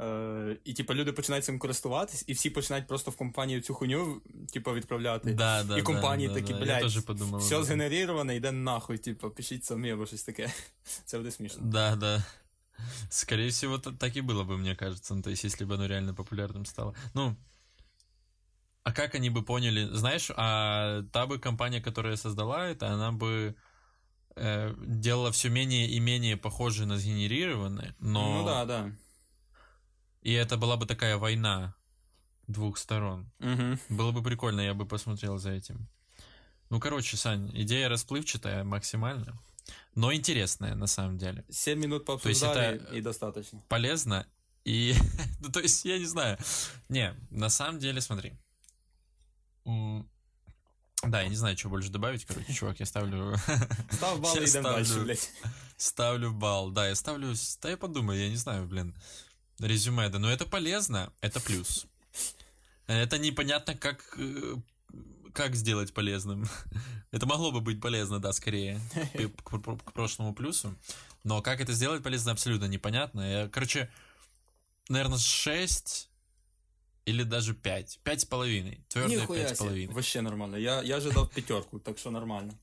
[0.00, 4.22] Е, і типу, люди починають цим користуватись, і всі починають просто в компанію цю хуйню,
[4.52, 5.34] типу, відправляти.
[5.34, 7.34] Да, да, І компанії да, такі, да, блядь, Я тоже подумал.
[7.34, 7.64] об Все этом.
[7.64, 10.52] згенерироване, йде нахуй, типу, пишіть самі або щось таке.
[11.04, 11.62] Це буде смішно.
[11.62, 12.24] Да, да.
[13.08, 15.14] Скорее всего, та- так и было бы, мне кажется.
[15.14, 16.94] Ну, то есть, если бы оно реально популярным стало.
[17.14, 17.36] Ну,
[18.82, 19.88] а как они бы поняли?
[19.92, 23.54] Знаешь, а та бы компания, которая создала это, она бы
[24.36, 28.38] э, делала все менее и менее похожее на сгенерированное, но...
[28.38, 28.92] Ну да, да.
[30.21, 31.73] И это была бы такая война
[32.47, 33.31] двух сторон.
[33.39, 33.79] Угу.
[33.89, 35.87] Было бы прикольно, я бы посмотрел за этим.
[36.69, 39.37] Ну, короче, Сань, идея расплывчатая максимально,
[39.95, 41.43] но интересная на самом деле.
[41.49, 43.61] 7 минут есть пообсуждали это- и достаточно.
[43.67, 44.25] полезно.
[44.63, 44.93] И,
[45.41, 46.37] ну, то есть, я не знаю.
[46.89, 48.33] Не, на самом деле, смотри.
[51.03, 53.35] Да, я не знаю, что больше добавить, короче, чувак, я ставлю,
[53.91, 55.03] Став бал йдемо далі, ставлю.
[55.05, 55.31] блядь.
[55.77, 56.71] ставлю балл.
[56.71, 58.93] Да, я ставлю, да я подумаю, я не знаю, блин,
[59.67, 61.85] резюме, да, но это полезно, это плюс.
[62.87, 64.55] Это непонятно, как, э,
[65.33, 66.47] как сделать полезным.
[67.11, 68.79] Это могло бы быть полезно, да, скорее,
[69.13, 70.75] к, к- к прошлому плюсу.
[71.23, 73.21] Но как это сделать полезно, абсолютно непонятно.
[73.21, 73.89] Я, короче,
[74.89, 76.09] наверное, 6
[77.05, 77.99] или даже 5.
[78.03, 78.79] 5 с половиной.
[78.89, 79.57] Твердые Ніхуя 5 с себе.
[79.57, 79.93] половиной.
[79.93, 80.55] Вообще нормально.
[80.57, 82.53] Я, я ожидав пятерку, так що нормально.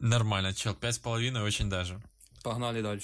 [0.00, 2.00] Нормально, чел, 5 с половиной очень даже.
[2.42, 3.00] Погнали далі.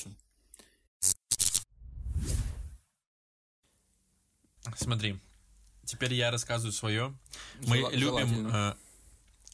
[4.76, 5.18] Смотри,
[5.84, 7.14] теперь я рассказываю свое.
[7.66, 8.74] Мы Жела- любим, э,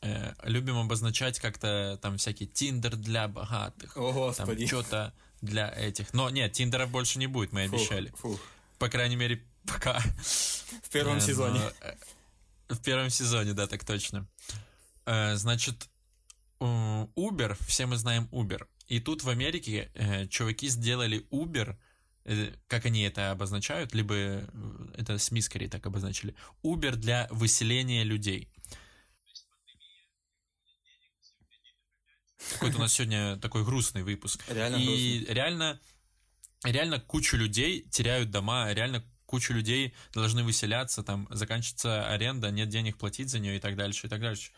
[0.03, 4.67] э, любим обозначать как-то там всякий Тиндер для богатых, О, там господи.
[4.67, 6.13] что-то для этих.
[6.15, 8.13] Но нет, Тиндера больше не будет, мы Фух, обещали.
[8.17, 8.41] фух.
[8.79, 10.01] По крайней мере, пока.
[10.83, 11.61] В первом Э, сезоне.
[12.69, 14.27] но, В первом сезоне, да, так точно.
[15.07, 15.89] Э, Значит,
[16.61, 18.67] Uber, все мы знаем Uber.
[18.87, 21.77] И тут в Америке э, чуваки сделали Uber,
[22.69, 24.47] как они это обозначают, либо э,
[24.97, 28.49] это СМИ скорее так обозначили, Uber для выселения людей.
[32.53, 34.43] Какой-то у нас сегодня такой грустный выпуск.
[34.49, 35.81] Реально И реально,
[36.65, 42.99] реально кучу людей теряют дома, реально кучу людей должны выселяться, там заканчивается аренда, нет денег
[42.99, 44.53] платить за нее и так дальше, и так дальше.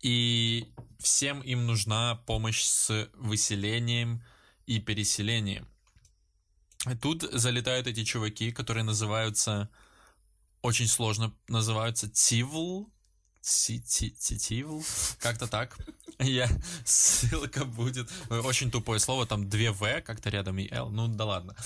[0.00, 4.22] И всем им нужна помощь с выселением
[4.68, 5.66] и переселением.
[6.86, 9.68] И Тут залетают эти чуваки, которые называются
[10.62, 12.90] очень сложно называются Тивл.
[13.40, 14.84] Ти- ти- ти- Тивл.
[15.20, 15.76] Как-то так.
[16.18, 16.48] Я
[16.84, 18.10] ссылка будет.
[18.28, 20.90] Очень тупое слово, там две В как-то рядом и Л.
[20.90, 21.56] Ну да ладно.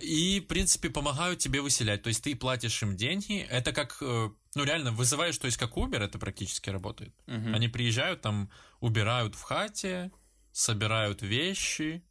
[0.00, 2.02] И, в принципе, помогают тебе выселять.
[2.02, 3.40] То есть ты платишь им деньги.
[3.50, 7.14] Это как, э, ну, реально, вызываешь, то есть как Uber это практически работает.
[7.26, 7.54] Мгм.
[7.54, 10.10] Они приезжают, там, убирают в хате,
[10.52, 12.02] собирают вещи,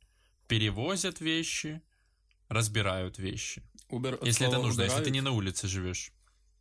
[0.51, 1.81] перевозят вещи,
[2.49, 3.63] разбирают вещи.
[3.89, 6.11] Uber Если это нужно, если ты не на улице живешь.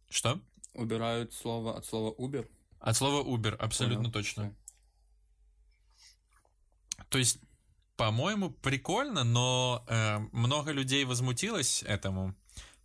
[0.09, 0.41] Что?
[0.75, 2.47] Убирають слово от слова Uber.
[2.79, 4.13] От слова Uber, абсолютно Понял.
[4.13, 4.55] точно.
[7.09, 7.41] То есть,
[7.97, 12.35] по-моему, прикольно, но э, много людей возмутилось этому.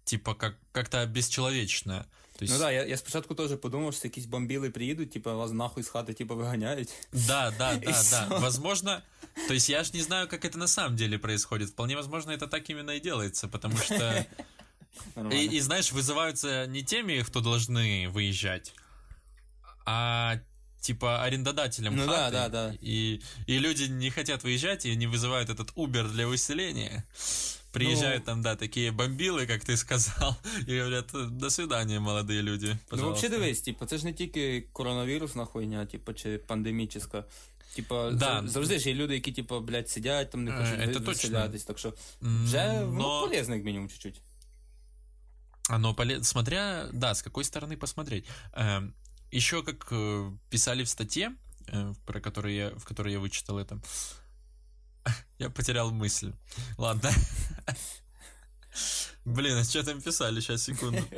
[0.06, 2.08] Типа, как, как-то бесчеловечно.
[2.39, 5.53] То есть, Ну да, я, я спочатку теж подумав, що якісь бомбіли приїдуть, типа вас
[5.53, 6.89] нахуй з хати типа виганяють.
[7.13, 7.91] Да, да, И да, да.
[7.93, 8.41] всё.
[8.41, 9.03] Возможно,
[9.49, 11.69] то есть я ж не знаю, как это на самом деле происходит.
[11.71, 13.95] Вполне возможно, это так именно и делается, потому что...
[13.95, 14.27] И,
[15.17, 15.55] Нормально.
[15.57, 18.73] и, знаешь, вызываются не теми, кто должны выезжать,
[19.87, 20.39] а
[20.81, 22.33] типа арендодателям Ну да, хаты.
[22.33, 22.75] да, да.
[22.81, 27.05] И, и люди не хотят выезжать, и не вызывают этот Uber для выселения.
[27.75, 30.35] Приезжают Ну- там, да, такие бомбилы, как ты сказал,
[30.69, 33.27] и говорят, до свидания, молодые люди, Ну, пожалуйста.
[33.27, 37.25] взагалі дивись, типу, це ж не тільки коронавірусна хуйня, типу, чи пандемічна.
[37.75, 38.27] Типа, Да.
[38.27, 40.93] зав- завжди ж є люди, які, типу, блядь, сидять, там не Е, хочуть це ви-
[40.93, 41.05] точно.
[41.13, 44.21] виселятись, так що М, вже ну, но- полезно, як мінімум, чуть-чуть.
[45.71, 48.25] Оно поле- смотря, да, с какой стороны посмотреть.
[48.59, 48.91] Эм,
[49.35, 51.33] Еще как э, писали в статье,
[51.73, 53.79] э, про которую я, в которой я вычитал это,
[55.40, 56.34] я потерял мысль.
[56.78, 57.12] Ладно.
[59.26, 60.40] Блин, а что там писали?
[60.40, 61.04] Сейчас, секунду.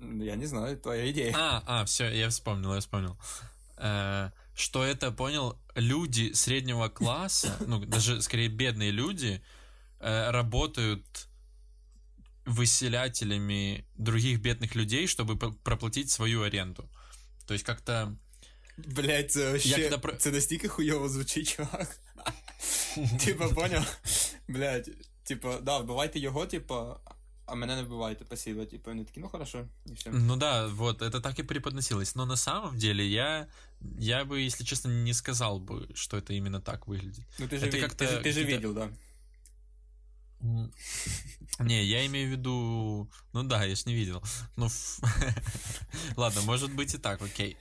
[0.00, 1.34] Я не знаю, твоя ідея.
[1.36, 3.16] А, а, все, я вспомнил, я вспомнил.
[3.76, 9.40] Э, Что это, понял, люди среднего класса, ну, даже скорее бедные люди,
[10.00, 11.28] э, работают
[12.44, 16.90] выселятелями других бедных людей, чтобы проплатить свою аренду.
[17.46, 18.16] То есть как-то...
[18.76, 21.96] Блять, це Я когда Це настільки хуйово звучить, чувак.
[23.18, 23.98] Типа, поняв?
[24.48, 24.90] Блять,
[25.24, 27.00] типа, да, вбивайте його, типа,
[27.46, 28.64] а мене не вбивайте, спасибо.
[28.64, 30.10] Типа, вони такі, ну хорошо, і все.
[30.10, 32.16] Ну да, вот, это так и преподносилось.
[32.16, 33.46] Но на самом деле я,
[33.98, 37.24] я бы, если честно, не сказал бы, что это именно так выглядит.
[37.38, 38.90] Ну ти же, это вид- как-то ти, же- ти же видел, да.
[41.60, 43.08] Не, я имею в виду...
[43.32, 44.22] Ну да, я ж не видел.
[44.56, 44.68] Ну,
[46.16, 47.56] ладно, может быть и так, окей.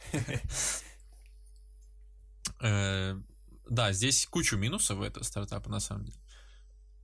[3.72, 6.18] Да, здесь кучу минусов у этого стартапа, на самом деле.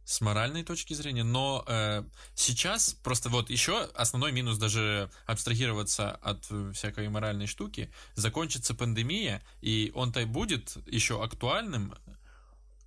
[0.03, 1.23] С моральной точки зрения.
[1.23, 2.03] Но э,
[2.35, 7.89] сейчас просто вот еще основной минус даже абстрагироваться от э, всякой моральной штуки.
[8.15, 11.95] Закончится пандемия, и он-то будет еще актуальным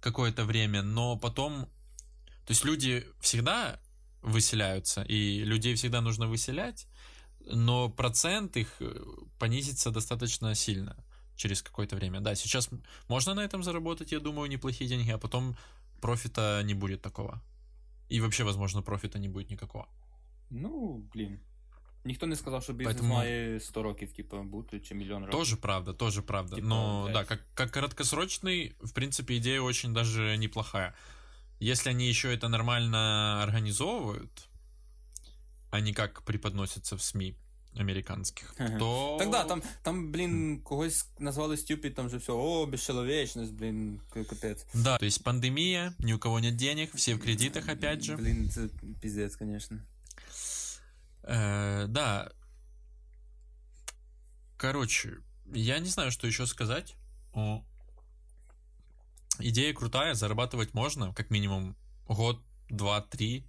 [0.03, 1.65] какое-то время, но потом
[2.45, 3.81] то есть люди всегда
[4.21, 6.87] выселяются, и людей всегда нужно выселять,
[7.47, 9.05] но процент их э,
[9.39, 11.03] понизится достаточно сильно
[11.40, 12.20] через какое-то время.
[12.22, 15.56] Да, сейчас м- можно на этом заработать, я думаю, неплохие деньги, а потом
[16.02, 17.42] профита не будет такого.
[18.12, 19.88] И вообще, возможно, профита не будет никакого.
[20.50, 21.40] Ну, блін.
[22.06, 25.40] Ніхто не сказав, що бізнес Поэтому- має 100 років, типа, бути, чи мільйон років.
[25.40, 26.56] Тоже правда, тоже правда.
[26.56, 27.14] Типа, Но блядь.
[27.14, 30.94] да, как, как краткосрочный, в принципе, идея очень даже неплохая.
[31.62, 34.48] Если они еще это нормально организовывают,
[35.72, 37.36] а не как преподносятся в СМИ
[37.78, 38.78] американских, Ага.
[38.80, 39.16] то...
[39.20, 44.24] Так да, там, там, блін, когось назвали стюпід, там же все, о, безчеловечність, блін, к-
[44.24, 44.66] капець.
[44.74, 48.16] Да, то есть пандемия, ни у кого нет денег, все в кредитах опять же.
[48.16, 48.68] Блін, це
[49.02, 49.78] піздець, конечно.
[51.24, 52.32] Э, да.
[54.58, 55.18] Короче,
[55.54, 56.96] я не знаю, что еще сказать.
[57.34, 57.62] О,
[59.40, 61.76] Идея крутая, зарабатывать можно, как минимум
[62.08, 63.44] год, два, три,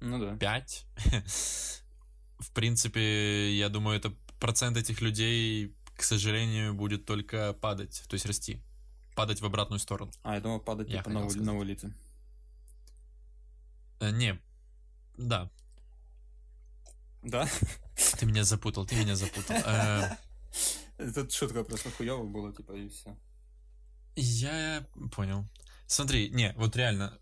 [0.00, 0.36] Ну да.
[0.36, 0.84] пять.
[2.38, 3.00] В принципе,
[3.56, 8.60] я думаю, это процент этих людей, к сожалению, будет только падать, то есть расти.
[9.14, 10.10] Падать в обратную сторону.
[10.22, 11.46] А, я думав, падать, Я типа, на, хотел улі- сказать.
[11.46, 11.92] на вулиці.
[14.00, 14.38] Э, не,
[15.18, 15.50] да,
[17.22, 17.48] Да?
[18.18, 19.56] ты меня запутал, ты меня запутал.
[19.56, 20.16] Э,
[21.14, 23.10] Тут шутка просто хуйова була, типа, і все.
[24.16, 24.84] Я
[25.16, 25.44] понял.
[25.86, 27.18] Смотри, не, вот реально,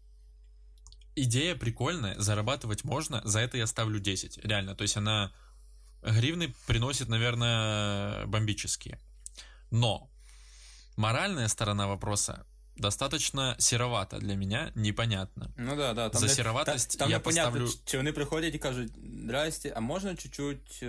[1.16, 4.76] идея прикольная, зарабатывать можно, за это я ставлю 10, реально.
[4.76, 5.32] То есть она
[6.02, 9.00] гривны приносит, наверное, бомбические.
[9.72, 10.10] Но
[10.98, 12.46] моральная сторона вопроса
[12.78, 15.52] достаточно серовата для меня, непонятно.
[15.58, 16.10] Ну да, да.
[16.10, 18.92] Там За сероватость та- там я непонятно, поставлю- чи- чи вони приходять і кажуть,
[19.24, 20.84] здрасте, а можна чуть-чуть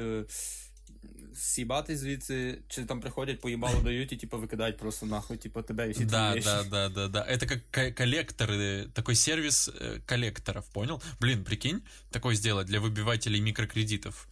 [1.36, 5.90] е, с'їбати звідси, чи там приходять, поїбало дають і типу викидають просто нахуй, типу тебе
[5.90, 6.70] і всі Да, твої да, вещи.
[6.72, 7.20] да, да, да.
[7.20, 11.02] Это как ко- коллекторы, такой сервис э, коллекторов, понял?
[11.20, 14.28] Блин, прикинь, такой сделать для выбивателей микрокредитов.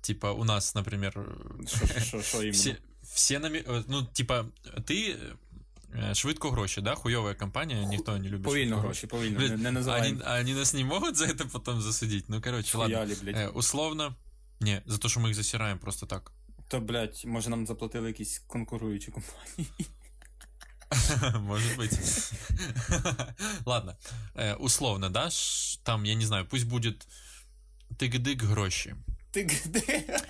[0.00, 2.52] Типа у нас, например, э, Що- що- Що іменно?
[2.52, 3.58] все, все нами...
[3.66, 4.44] э, Ну, типа,
[4.78, 5.16] ты
[6.10, 6.94] Е, Швидко гроші, да?
[6.94, 8.42] Хуйова компанія, ніхто не любить.
[8.44, 9.38] Повільно швидко гроші, повільно.
[9.38, 10.10] Блядь, Не, не А називай.
[10.12, 12.24] они, а они нас не могут за это потом засудить?
[12.28, 12.96] Ну, короче, ладно.
[12.96, 13.36] Хуялі, блядь.
[13.36, 14.14] Э, условно,
[14.60, 16.32] не, за то, что мы их засираем просто так.
[16.68, 19.90] То, блядь, може нам заплатили якісь конкуруючі компанії.
[21.40, 22.32] Может быть.
[23.66, 23.96] Ладно.
[24.34, 25.30] Э, Условно, да?
[25.30, 27.06] ш- Там, я не знаю, пусть будет
[27.98, 28.94] тык-дык гроші.
[29.30, 30.20] Ти где?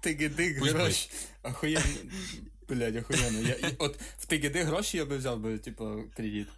[0.00, 1.10] Ти гиди Пусть гроші.
[1.42, 1.82] Охуєнно.
[2.68, 3.40] Блядь, охуєнно.
[3.40, 6.48] Я, і- от в ти гиди гроші я би взяв би, типу, кредит.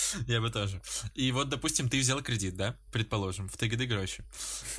[0.26, 0.80] Я бы тоже.
[1.14, 2.74] И вот, допустим, ты взял кредит, да?
[2.92, 4.22] Предположим, в тык-дык гроші.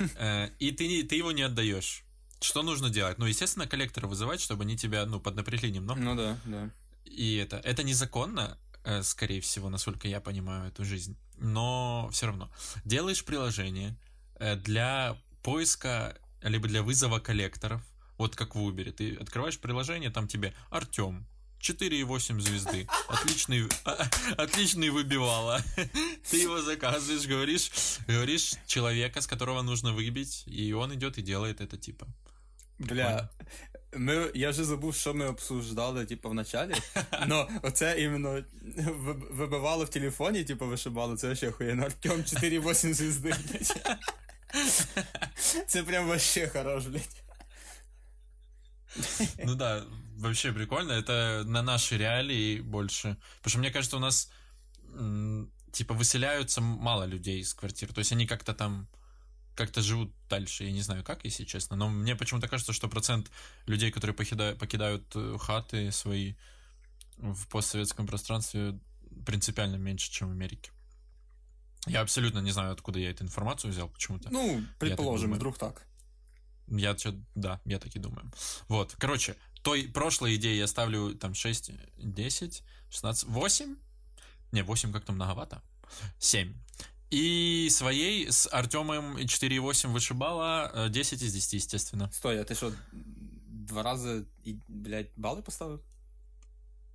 [0.16, 2.04] Э, И ты, ты его не отдаешь.
[2.40, 3.18] Что нужно делать?
[3.18, 6.00] Ну, естественно, коллектора вызывать, чтобы они тебя, ну, поднапрягли немного.
[6.00, 6.70] Ну да, да.
[7.04, 11.16] И это, это незаконно, э, скорее всего, насколько я понимаю эту жизнь.
[11.38, 12.50] Но все равно.
[12.84, 13.96] Делаешь приложение
[14.40, 17.80] э, для поиска, либо для вызова коллекторов.
[18.18, 18.92] Вот как в Uber.
[18.92, 21.26] Ты открываешь приложение, там тебе Артем.
[21.63, 22.87] 4,8 звезды.
[23.09, 25.61] Отличный, а, отличный выбивала.
[26.31, 27.71] Ты его заказываешь, говоришь,
[28.07, 32.07] говоришь человека, с которого нужно выбить, и он идет и делает это типа.
[32.79, 33.29] Бля,
[33.95, 36.73] ми, я вже забув, що ми обсуждали, типу, в началі.
[37.27, 38.43] Но оце іменно
[38.77, 41.85] ви- вибивало в телефоні, типу, вишибало, це вообще охуєнно.
[41.85, 43.99] Артем 4,8 звезди, блядь.
[45.67, 47.22] Це прям вообще хорош, блядь.
[49.42, 49.84] Ну да,
[50.16, 50.92] вообще прикольно.
[50.92, 53.16] Это на наши реалии больше.
[53.38, 54.30] Потому что мне кажется, у нас
[55.72, 57.92] типа выселяются мало людей из квартир.
[57.92, 58.88] То есть они как-то там
[59.54, 60.64] как-то живут дальше.
[60.64, 61.76] Я не знаю, как, если честно.
[61.76, 63.30] Но мне почему-то кажется, что процент
[63.66, 66.34] людей, которые покидают, покидают э, хаты свои
[67.16, 68.78] в постсоветском пространстве,
[69.24, 70.70] принципиально меньше, чем в Америке.
[71.86, 74.30] Я абсолютно не знаю, откуда я эту информацию взял почему-то.
[74.30, 75.38] Ну, предположим, думаю.
[75.38, 75.86] вдруг так.
[76.67, 78.31] Я чё- да, я так и думаю.
[78.67, 83.75] Вот, короче, той прошлой идее я ставлю там 6, 10, 16, 8?
[84.51, 85.61] Не, 8 как-то многовато.
[86.19, 86.53] 7.
[87.11, 92.09] И своей с Артемом 4,8 вышибала э, 10 из 10, естественно.
[92.11, 92.71] Стой, а ти що,
[93.47, 95.79] два рази, і, блядь, бали поставив?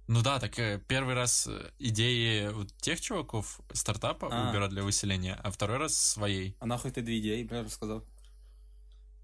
[0.07, 4.53] Ну да, так э, первый раз э, идеи вот тех чуваков стартапа А.
[4.53, 6.55] Uber для выселения, а второй раз своей.
[6.61, 8.03] А нахуй ти дві ідеї, бля, розказав?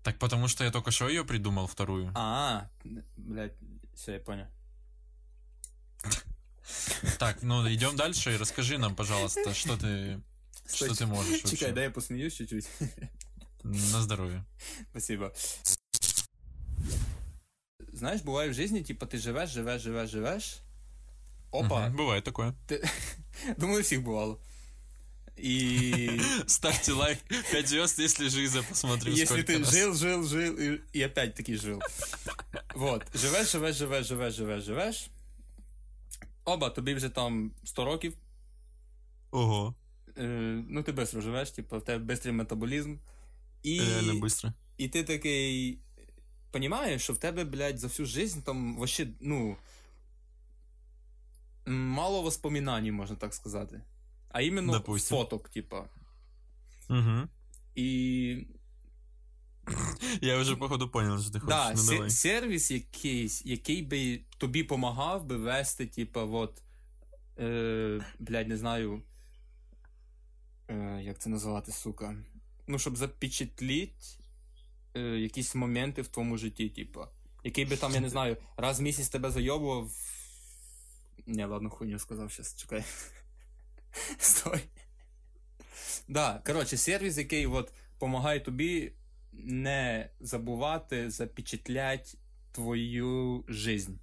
[0.04, 2.10] Так потому что я только что ее придумал, вторую.
[2.14, 2.68] А,
[3.16, 3.52] блядь,
[3.94, 4.46] все, я понял.
[7.18, 10.20] Так, ну идем дальше и расскажи нам, пожалуйста, что ты,
[10.66, 11.72] Стой, что ты можешь Чекай, вообще.
[11.72, 12.68] дай я посміюсь чуть-чуть.
[13.64, 14.44] На здоровье.
[14.90, 15.32] Спасибо.
[17.92, 20.60] Знаєш, буває в житті, типу, ти живеш, живеш, живеш, живеш.
[21.50, 21.88] Опа.
[21.88, 22.54] Мгм, Бывает такое.
[23.58, 24.02] Думаю, у всіх
[25.37, 27.17] І Ставьте лайк,
[27.51, 29.71] 5 звезд, если жиза, посмотрим, если ты раз.
[29.71, 31.79] жил, жил, жил и, и опять таки жил.
[32.75, 33.03] Вот.
[33.15, 35.07] Живеш, живеш, живеш, живеш, живеш, живеш.
[36.45, 38.13] Оба, тобі вже там 100 років.
[39.31, 39.75] Ого,
[40.17, 40.23] Е,
[40.69, 42.95] ну, ти швидко живеш, типу, в тебе швидкий метаболізм.
[43.63, 44.51] І, реально быстро.
[44.77, 45.79] і ти такий.
[46.51, 49.57] Понімаєш, що в тебе, блядь, за всю жизнь там вообще, ну.
[51.65, 53.81] Мало воспоминаний, можна так сказати.
[54.35, 55.17] А іменно Допустим.
[55.17, 55.89] фоток, типа.
[56.89, 57.27] Угу.
[57.75, 58.47] І
[60.21, 61.47] Я уже, походу, понял, что ты хочешь.
[61.47, 62.09] Да, ну, се- давай.
[62.09, 66.61] сервіс якийсь, який би тобі помагав би вести, типа, от,
[67.39, 69.01] е, блядь, не знаю,
[70.69, 72.15] е, як це називати, сука.
[72.67, 74.19] Ну, щоб запечатліть
[74.95, 77.09] е, якісь моменти в твоєму житті, типа.
[77.43, 79.91] Який би там, я не знаю, раз в місяць тебе зайобував.
[81.25, 82.83] Не, ладно, хуйню сказав, щас, чекай.
[84.19, 84.59] Стой.
[86.07, 88.91] Да, коротше, сервіс, який от помагає тобі
[89.33, 92.17] не забувати запечатлять
[92.51, 93.93] твою жизнь.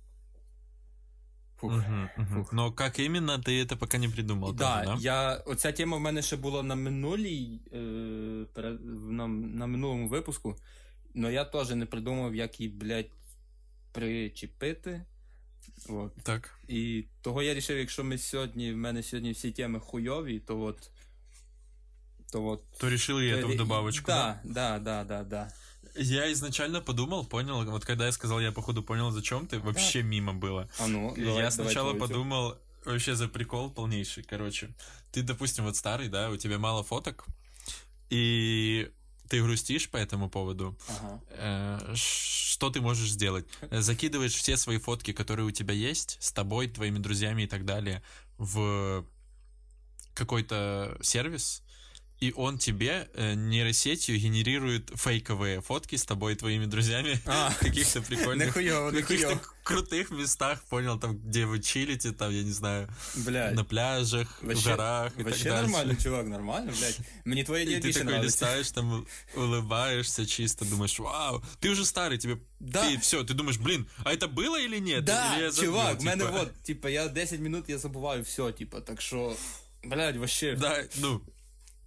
[1.56, 1.72] Фух.
[1.72, 2.26] Мгм, мгм.
[2.26, 2.52] Фух.
[2.52, 4.52] Но как именно, ты это пока не придумал.
[4.52, 4.96] да, да?
[5.00, 7.78] я, оця тема в мене ще була на минулій, е,
[9.10, 10.56] на, на минулому випуску,
[11.16, 13.10] але я теж не придумав, як її, блядь,
[13.92, 15.04] причепити.
[15.89, 16.15] От.
[16.23, 16.59] Так.
[16.67, 20.89] І того я вирішив, якщо ми сьогодні, в мене сьогодні всі теми хуйові, то от.
[22.31, 22.63] То от.
[22.77, 24.07] То решил и эту то- добавочку.
[24.07, 24.39] да?
[24.43, 25.51] Да, да, да, да, да.
[25.99, 30.33] Я изначально подумал, понял, вот когда я сказал, я походу понял, зачем ты, вообще мимо
[30.33, 30.69] было.
[30.79, 32.07] А ну, И давай, я давай сначала твою тему.
[32.07, 34.69] подумал, вообще за прикол полнейший, короче.
[35.11, 37.25] Ты, допустим, вот старый, да, у тебя мало фоток,
[38.11, 38.91] и
[39.32, 40.76] ты грустишь по этому поводу.
[40.88, 41.20] Ага.
[41.30, 43.46] Э, Что ты можешь сделать?
[43.70, 48.02] Закидываешь все свои фотки, которые у тебя есть, с тобой, твоими друзьями и так далее,
[48.36, 49.06] в
[50.12, 51.62] какой-то сервис,
[52.22, 57.50] и он тебе э, нейросетью генерирует фейковые фотки с тобой и твоими друзьями А.
[57.50, 62.42] в каких-то прикольных, Нихуёво, в каких-то крутых местах, понял, там, где вы чилите, там, я
[62.44, 62.88] не знаю,
[63.26, 63.54] Блядь.
[63.54, 65.62] на пляжах, в Вообще- горах и Вообще так дальше.
[65.70, 66.98] нормально, чувак, нормально, блядь.
[67.24, 72.38] Мне твои И ты такой листаешь, там улыбаешься чисто, думаешь, вау, ты уже старый, тебе,
[72.60, 72.82] Да.
[72.88, 75.04] ты все, ты думаешь, блин, а это было или нет?
[75.04, 76.30] Да, Или я забыл, чувак, в мене типа.
[76.38, 79.36] вот, типа, я 10 минут я забуваю все, типа, так що,
[79.84, 81.20] блядь, вообще, Да, ну,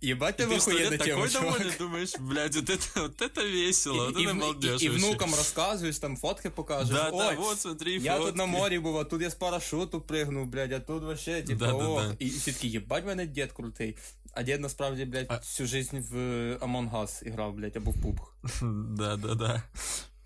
[0.05, 1.61] ебать и тебе ты сто лет охуєнна тема, такой чувак.
[1.61, 4.89] довольный, думаешь, блядь, вот это, вот это весело, вот і, это в- балдеж і, і
[4.89, 5.07] вообще.
[5.07, 6.89] внукам розказуєш, там фотки покажеш.
[6.95, 8.59] Да, да, Ой, вот смотри, я тут на фотки.
[8.59, 11.85] морі був, а тут я з парашуту пригнув, блядь, а тут вообще, типа, Да, да,
[11.85, 12.03] ох.
[12.03, 12.17] да.
[12.19, 13.97] І всі такі, єбать, в мене дід крутий.
[14.35, 16.15] А дід насправді, блядь, А- всю жизнь в
[16.57, 18.19] Among Us грав, блядь, або в PUBG.
[18.97, 19.63] Да, да, да.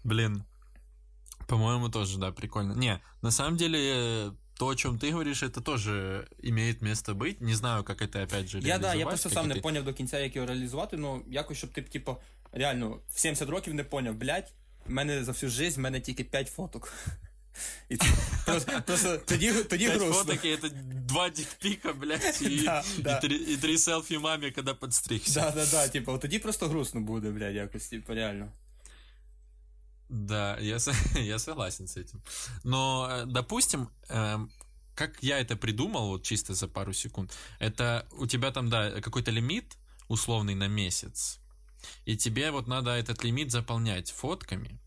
[0.05, 0.45] Блин.
[1.47, 2.75] По-моему, тоже, да, прикольно.
[2.75, 7.37] Не, на самом деле, э, то, о чем ты говоришь, это тоже имеет место быть.
[7.41, 9.61] Не знаю, как это, опять же, Я, да, я реализовать, просто как сам это- не
[9.61, 12.17] поняв до кінця, як його реалізувати, ну, якось, щоб ти, типу,
[12.53, 14.53] реально, в 70 років не поняв, блядь,
[14.87, 16.93] в мене за всю жизнь, в мене тільки 5 фоток.
[17.89, 18.07] І це
[18.47, 20.25] просто, просто тоді, тоді Пять грустно.
[20.25, 20.71] фоток, и это
[21.07, 23.17] два дикпика, блядь, и, Да, да.
[23.19, 25.41] и три, и три селфи маме, когда подстригся.
[25.41, 28.49] Да, да, да, типу, от тоді просто грустно буде, блядь, якось, типу, реально.
[30.10, 30.78] Да, я,
[31.16, 32.22] я согласен с этим.
[32.64, 34.52] Но, э, допустим, эм,
[34.96, 39.32] как я это придумал, вот чисто за пару секунд, это у тебя там, да, какой-то
[39.32, 41.40] лимит условный на месяц,
[42.06, 44.80] и тебе вот надо этот лимит заполнять фотками.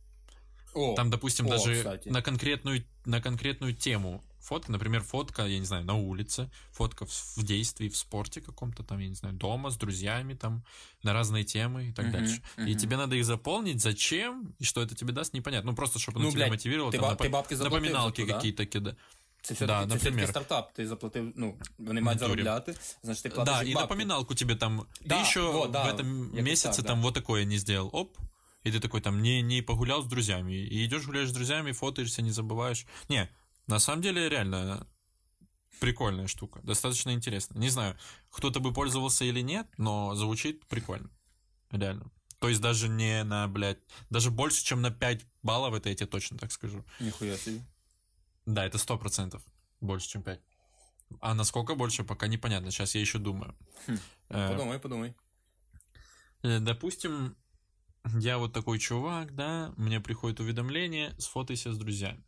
[0.74, 2.08] О, Там, допустим, о, даже кстати.
[2.08, 7.36] на конкретную, на конкретную тему фотка, например, фотка, я не знаю, на улице, фотка в,
[7.36, 10.64] в действии, в спорте каком-то там, я не знаю, дома с друзьями там,
[11.02, 12.42] на разные темы и так Мгм, дальше.
[12.58, 12.76] И мгм.
[12.78, 15.70] тебе надо их заполнить, зачем, и что это тебе даст, непонятно.
[15.70, 18.26] Ну, просто, чтобы оно Ну, тебя блядь, мотивировало, ты там, ба- ты бабки заплатил напоминалки
[18.26, 18.34] да?
[18.34, 18.96] какие-то кидать.
[19.44, 20.30] Це все-таки, Да, це все-таки наприклад.
[20.30, 23.80] стартап, ти заплатив, ну, вони мають заробляти, значить ти платиш Да, и бабки.
[23.80, 26.88] напоминалку тебе там, Да, ты еще вот, да, в этом месяце так, да.
[26.88, 28.16] там вот такое не сделал, оп,
[28.64, 32.22] и ты такой там не, не погулял с друзьями, и идешь гуляешь с друзьями, фотоешься,
[32.22, 32.86] не забываешь.
[33.08, 33.28] Не,
[33.66, 34.86] на самом деле реально
[35.80, 37.58] прикольная штука, достаточно интересно.
[37.58, 37.96] Не знаю,
[38.30, 41.10] кто-то бы пользовался или нет, но звучит прикольно,
[41.70, 42.10] реально.
[42.38, 43.78] То есть даже не на, блядь,
[44.10, 46.84] даже больше, чем на 5 баллов, это я тебе точно так скажу.
[47.00, 47.60] Ніхуя собі.
[48.46, 49.42] Да, это сто процентов
[49.80, 50.40] больше, чем 5.
[51.20, 52.70] А насколько больше, пока непонятно.
[52.70, 53.54] Сейчас я еще думаю.
[53.86, 53.98] Хм.
[54.30, 55.14] Э, Подумай, подумай.
[56.42, 57.36] Э, Допустим,
[58.20, 62.24] я вот такой чувак, да, мне приходит уведомление, сфотайся с друзьями.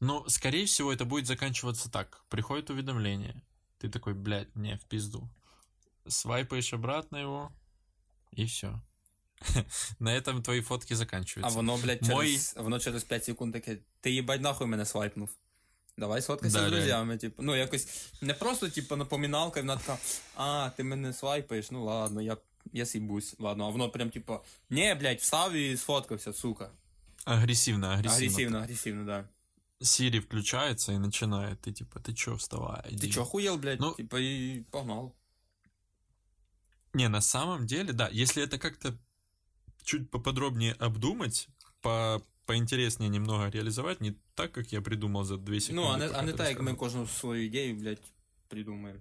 [0.00, 2.24] Но, скорее всего, это будет заканчиваться так.
[2.28, 3.42] Приходит уведомление,
[3.78, 5.28] ты такой, блядь, не, в пизду.
[6.08, 7.52] Свайпаешь обратно его,
[8.32, 8.80] и все.
[9.98, 11.56] На этом твои фотки А заканчиваются.
[11.56, 15.30] воно, блядь, Мой- через, воно через 5 секунд таке, ти їбать нахуй мене свайпнув.
[15.98, 17.42] Давай сфоткайся Да, з друзями, типу.
[17.42, 19.98] Ну, якось не просто, типу, напоминалка, і вона така,
[20.36, 22.36] а, ти мене свайпаєш, ну ладно, я,
[22.72, 23.64] я сібусь, ладно.
[23.66, 24.40] А воно прям, типу,
[24.70, 26.70] не, блядь, встав і сфоткався, сука.
[27.24, 28.26] Агрессивно, агрессивно.
[28.26, 29.28] Агресивно, агресивно, да.
[29.80, 31.60] Сири включается и начинает.
[31.60, 32.82] Ты типа, ты чё, вставай.
[32.88, 33.12] Ти иди».
[33.12, 33.80] чо, охуєл, блядь?
[33.80, 35.12] Ну- Типа, і погнал.
[36.94, 38.92] Не, на самом деле, да, если это как-то
[39.82, 41.48] чуть поподробнее обдумать,
[41.80, 45.74] по поинтереснее немного реализовать, не так, как я придумал за две секунды.
[45.74, 46.76] Ну, а не, пока а не ты так, як ми рассказывал.
[46.76, 48.02] кожну свою ідею, блядь,
[48.48, 49.00] придумаємо.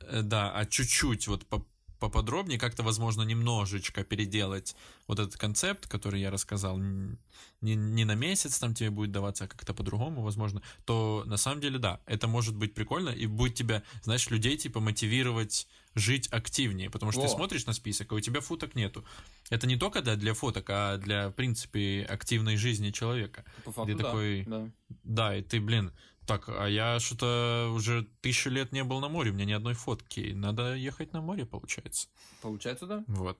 [0.00, 1.64] Э, Да, а чуть-чуть вот по-
[1.99, 4.75] поподробнее, как-то, возможно, немножечко переделать
[5.07, 9.47] вот этот концепт, который я рассказал, не, не на месяц там тебе будет даваться, а
[9.47, 13.83] как-то по-другому, возможно, то на самом деле, да, это может быть прикольно и будет тебя,
[14.03, 17.33] знаешь, людей типа мотивировать жить активнее, потому что ты Во.
[17.33, 19.03] смотришь на список, а у тебя фоток нету.
[19.50, 23.44] Это не только да, для фоток, а для, в принципе, активной жизни человека.
[23.64, 24.04] По факту, Ты да.
[24.04, 24.70] такой- да.
[25.04, 25.92] Да, и ты, блин,
[26.26, 29.74] так, а я что-то уже тысячу лет не был на море, у меня ни одной
[29.74, 30.32] фотки.
[30.34, 32.08] Надо ехать на море, получается.
[32.40, 33.04] Получается, да?
[33.06, 33.38] Вот.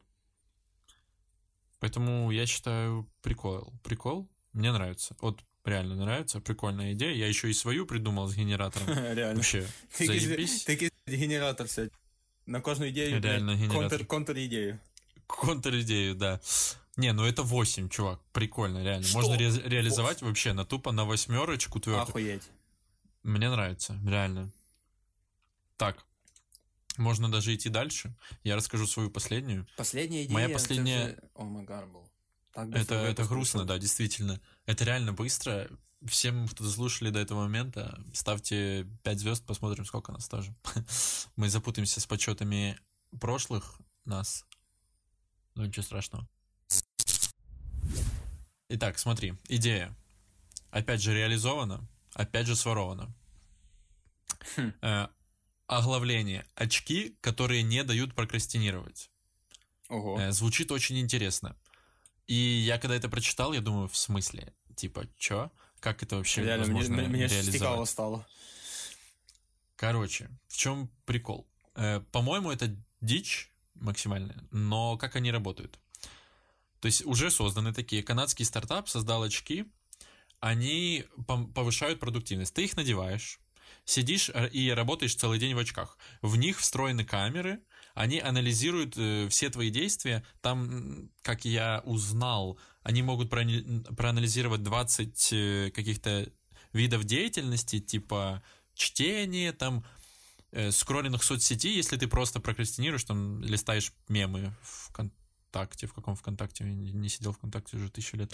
[1.80, 3.72] Поэтому я считаю прикол.
[3.82, 5.16] Прикол мне нравится.
[5.20, 7.14] Вот реально нравится, прикольная идея.
[7.14, 8.89] Я еще и свою придумал с генератором.
[8.89, 9.37] Реально.
[9.37, 9.66] Вообще,
[9.97, 10.64] Такий, заебись.
[10.64, 11.97] такий генератор сьогодні.
[12.47, 13.89] На кожну ідею, Реально блядь, генератор.
[13.91, 14.78] контр, контр-ідею.
[15.30, 16.39] Контр-идею, да.
[16.97, 18.19] Не, ну это 8, чувак.
[18.34, 19.07] Прикольно, реально.
[19.07, 19.19] Что?
[19.19, 22.09] Можно ре- реализовать вообще на тупо на восьмерочку твердую.
[22.09, 22.49] Охуєть.
[23.23, 24.51] Мне нравится, реально.
[25.77, 26.05] Так,
[26.97, 28.13] можно даже идти дальше.
[28.43, 29.65] Я расскажу свою последнюю.
[29.77, 30.34] Последняя ідея.
[30.34, 32.09] Моя последняя- О гарбл.
[32.51, 34.39] Так Это, это грустно, да, действительно.
[34.67, 35.69] Это реально быстро.
[36.01, 40.53] Всем, кто дослушали до этого момента, ставьте 5 звезд, посмотрим, сколько нас тоже.
[41.38, 42.77] Мы запутаемся с подсчетами
[43.19, 44.45] прошлых нас.
[45.60, 46.26] Ну, ничего страшного.
[48.70, 49.93] Итак, смотри, идея.
[50.72, 53.14] Опять же реализована, опять же сворована.
[54.55, 54.72] Хм.
[54.82, 55.07] Э,
[55.68, 56.45] оглавление.
[56.55, 59.12] Очки, которые не дают прокрастинировать.
[59.89, 60.18] Ого.
[60.18, 61.57] Э, звучит очень интересно.
[62.26, 64.53] И я когда это прочитал, я думаю, в смысле?
[64.78, 65.51] Типа, чё?
[65.82, 67.51] Как это вообще Реально, мне, возможно мне, мне реализовать?
[67.51, 68.26] цікаво стало.
[69.76, 71.45] Короче, в чем прикол?
[71.76, 75.80] Э, по-моему, это дичь максимальная, но как они работают?
[76.80, 78.03] То есть уже созданы такие.
[78.03, 79.65] Канадский стартап создал очки,
[80.39, 81.05] они
[81.53, 82.53] повышают продуктивность.
[82.53, 83.39] Ты их надеваешь,
[83.86, 85.97] сидишь э, и работаешь целый день в очках.
[86.21, 87.61] В них встроены камеры,
[87.93, 90.23] они анализируют э, все твои действия.
[90.41, 96.32] Там, как я узнал, они могут проанализировать 20 э, каких-то
[96.71, 99.84] видов деятельности, типа чтение, там,
[100.52, 106.64] э, скроллинг соцсети, если ты просто прокрастинируешь, там, листаешь мемы в ВКонтакте, в каком ВКонтакте,
[106.64, 108.34] я не не сидел ВКонтакте уже тысячу лет.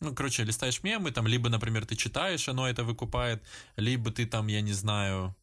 [0.00, 3.42] Ну, короче, листаешь мемы, там, либо, например, ты читаешь, оно это выкупает,
[3.76, 5.34] либо ты там, я не знаю,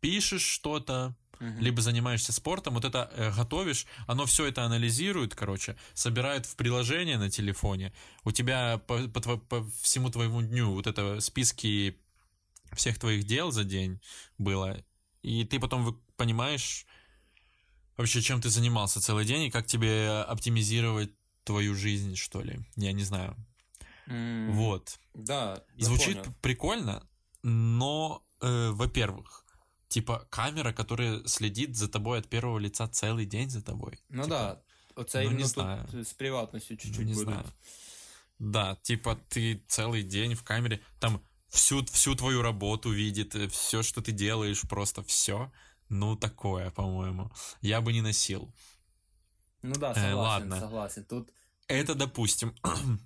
[0.00, 1.58] пишешь что-то, Мгм.
[1.60, 7.18] либо занимаешься спортом, вот это э, готовишь, оно все это анализирует, короче, собирает в приложение
[7.18, 7.92] на телефоне.
[8.24, 11.98] У тебя по, по по всему твоему дню вот это списки
[12.74, 14.00] всех твоих дел за день
[14.38, 14.82] было,
[15.22, 16.86] и ты потом понимаешь
[17.96, 21.10] вообще, чем ты занимался целый день, и как тебе оптимизировать
[21.44, 22.60] твою жизнь, что ли.
[22.76, 23.36] Я не знаю.
[24.06, 24.98] М, Вот.
[25.14, 26.34] Да, Звучит понял.
[26.42, 27.02] прикольно,
[27.42, 29.44] но, э, во-первых,
[29.88, 33.98] типа камера, которая следит за тобой от первого лица целый день за тобой.
[34.10, 34.62] Ну Типа, да,
[35.02, 35.86] оце ну, не знаю.
[35.90, 37.24] тут з приватністю чуть-чуть не буде.
[37.24, 37.44] знаю.
[38.38, 44.02] Да, типа ты целый день в камере, там всю, всю твою работу видит, все, что
[44.02, 45.52] ты делаешь, просто все.
[45.88, 47.30] Ну, такое, по-моему.
[47.60, 48.52] Я бы не носил.
[49.62, 50.60] Ну да, Е, согласен, ладно.
[50.60, 51.04] согласен.
[51.04, 51.30] Тут
[51.68, 52.54] Это допустим.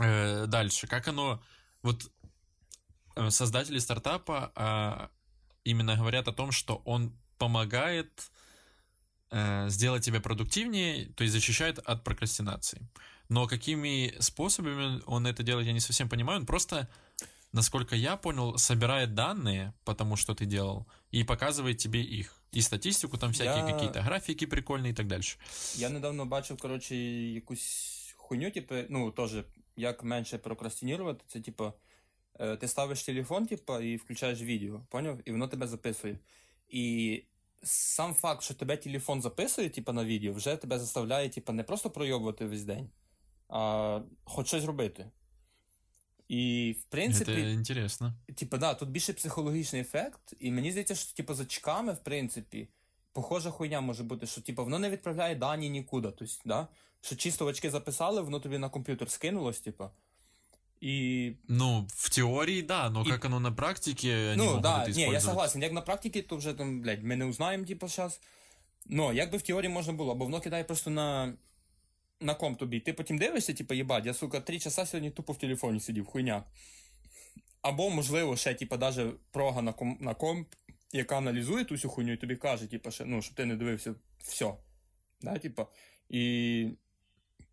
[0.00, 0.88] Э, Дальше.
[0.88, 1.40] Как оно...
[1.82, 2.10] Вот
[3.14, 5.10] э, создатели стартапа а,
[5.62, 8.30] именно говорят о том, что он помогает
[9.30, 12.88] э, сделать тебя продуктивнее, то есть защищает от прокрастинации.
[13.28, 16.40] Но какими способами он это делает, я не совсем понимаю.
[16.40, 16.88] Он просто,
[17.53, 22.35] насколько я понял, собирает данные по тому, что ты делал, и показывает тебе их.
[22.51, 25.37] И статистику, там всякие Я- какие-то графики прикольные и так дальше.
[25.75, 29.31] я недавно бачив, коротше, якусь хуйню, типу, ну, теж,
[29.75, 31.73] як менше прокрастинувати, це, типу,
[32.39, 35.19] е, ти ставиш телефон, типу, і включаєш відео, поняв?
[35.25, 36.19] І воно тебе записує.
[36.69, 37.23] І
[37.63, 41.89] сам факт, що тебе телефон записує, типу, на відео, вже тебе заставляє, типу, не просто
[41.89, 42.89] пройобувати весь день,
[43.49, 45.11] а хоч щось робити.
[46.34, 48.14] І, в принципі, Это интересно.
[48.34, 52.68] Типа, да, тут більше психологічний ефект, і мені здається, що типу, за чеками, в принципі,
[53.12, 56.08] похожа хуйня може бути, що типу, воно не відправляє дані нікуди.
[56.18, 56.68] Тобто, да?
[57.00, 59.90] Що чисто в очки записали, воно тобі на комп'ютер скинулось, типу.
[60.80, 61.32] І.
[61.48, 64.96] Ну, в теории, да, но И- как оно на практике, они ну, могут да, это
[64.96, 65.62] ні, я согласен.
[65.62, 68.20] Як на практиці, то вже там, блядь, ми не узнаємо, типу, зараз.
[68.86, 71.34] Ну, як би в теорії можна було, бо воно кидає просто на.
[72.20, 72.80] На комп тобі.
[72.80, 76.44] Ти потім дивишся, типу, їбать, я, сука, три часа сьогодні тупо в телефоні сидів, хуйня.
[77.62, 80.54] Або, можливо, ще, типу, даже прога на, ком, на комп,
[80.92, 83.94] яка аналізує ту всю хуйню, і тобі каже, типу, ще, ну, щоб ти не дивився
[84.18, 84.54] все.
[85.20, 85.66] Да, типу,
[86.08, 86.68] і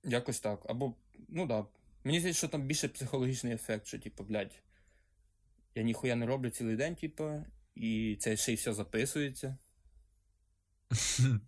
[0.04, 0.66] якось так.
[0.70, 0.94] Або,
[1.30, 1.66] ну да.
[2.04, 4.60] Мені здається, що там більше психологічний ефект, що, типу, блядь,
[5.76, 7.46] я ніхуя не роблю цілий день, типу,
[7.76, 9.58] і це ще й все записується.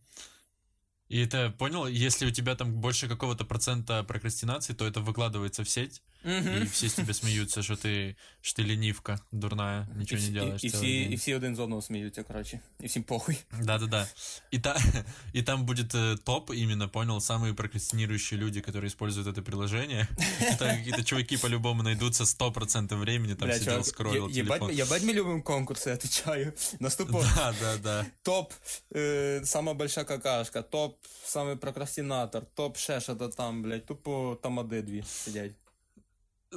[1.10, 5.70] И это, понял, если у тебя там больше какого-то процента прокрастинации, то это выкладывается в
[5.70, 10.31] сеть, и все с тебя смеются, что ты, что ты ленивка дурная, ничего і, не
[10.31, 11.13] делаешь І, і, целый всі, день.
[11.13, 12.61] і всі один з одного сміються, коротше.
[12.81, 13.37] І всім похуй.
[13.63, 14.09] Да-да-да.
[14.55, 14.77] И, та,
[15.35, 20.09] и там будет э, топ именно, понял, самые прокрастинирующие люди, которые используют это приложение.
[20.53, 24.61] И там какие-то чуваки по-любому найдутся 100% времени, там Бля, сидел, чувак, скроллил є- єбать,
[24.61, 24.79] телефон.
[24.79, 26.53] єбать ми любимо конкурси, я отвечаю.
[26.81, 28.07] Наступно Да, да, да.
[28.23, 28.53] топ
[28.97, 35.05] е, сама большая какашка, топ самий прокрастинатор, топ ще що-то там, блядь, тупо тамади дві
[35.07, 35.53] сидять.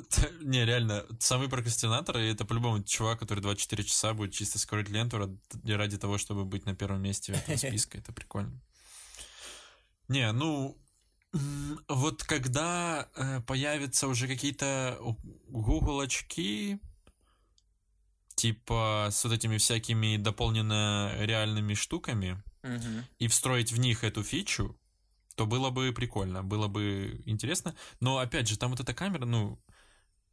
[0.40, 5.18] Не, реально, самый прокрастинатор, и это по-любому чувак, который 24 часа будет чисто скрыть ленту
[5.64, 7.98] ради, того, чтобы быть на первом месте этого списка.
[7.98, 8.60] Это прикольно.
[10.08, 10.78] Не, ну,
[11.88, 14.98] вот когда э, появятся уже какие-то
[15.48, 16.78] Google очки,
[18.36, 23.04] типа с вот этими всякими дополненно реальными штуками, Угу.
[23.20, 24.76] и встроить в них эту фичу,
[25.36, 27.76] то было бы прикольно, было бы интересно.
[28.00, 29.60] Но опять же, там вот эта камера, ну,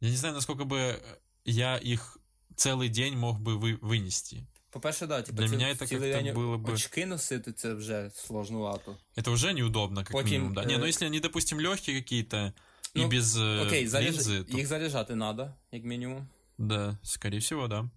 [0.03, 1.01] я не знаю, насколько бы
[1.45, 2.17] я их
[2.55, 4.43] целый день мог бы вы, вынести.
[4.71, 7.73] По-перше, да, типу, Для ці- мене це цілий як-то день було би- очки носити, це
[7.73, 8.97] вже сложнувато.
[9.17, 10.65] Это уже неудобно, как Потім, минимум, да.
[10.65, 14.15] Не, э, ну если они, допустим, легкие какие-то и Ну, без э, Окей, заряж...
[14.15, 16.27] линзы, то їх заряджати треба, як мінімум.
[16.57, 17.89] да, скорее всего, да.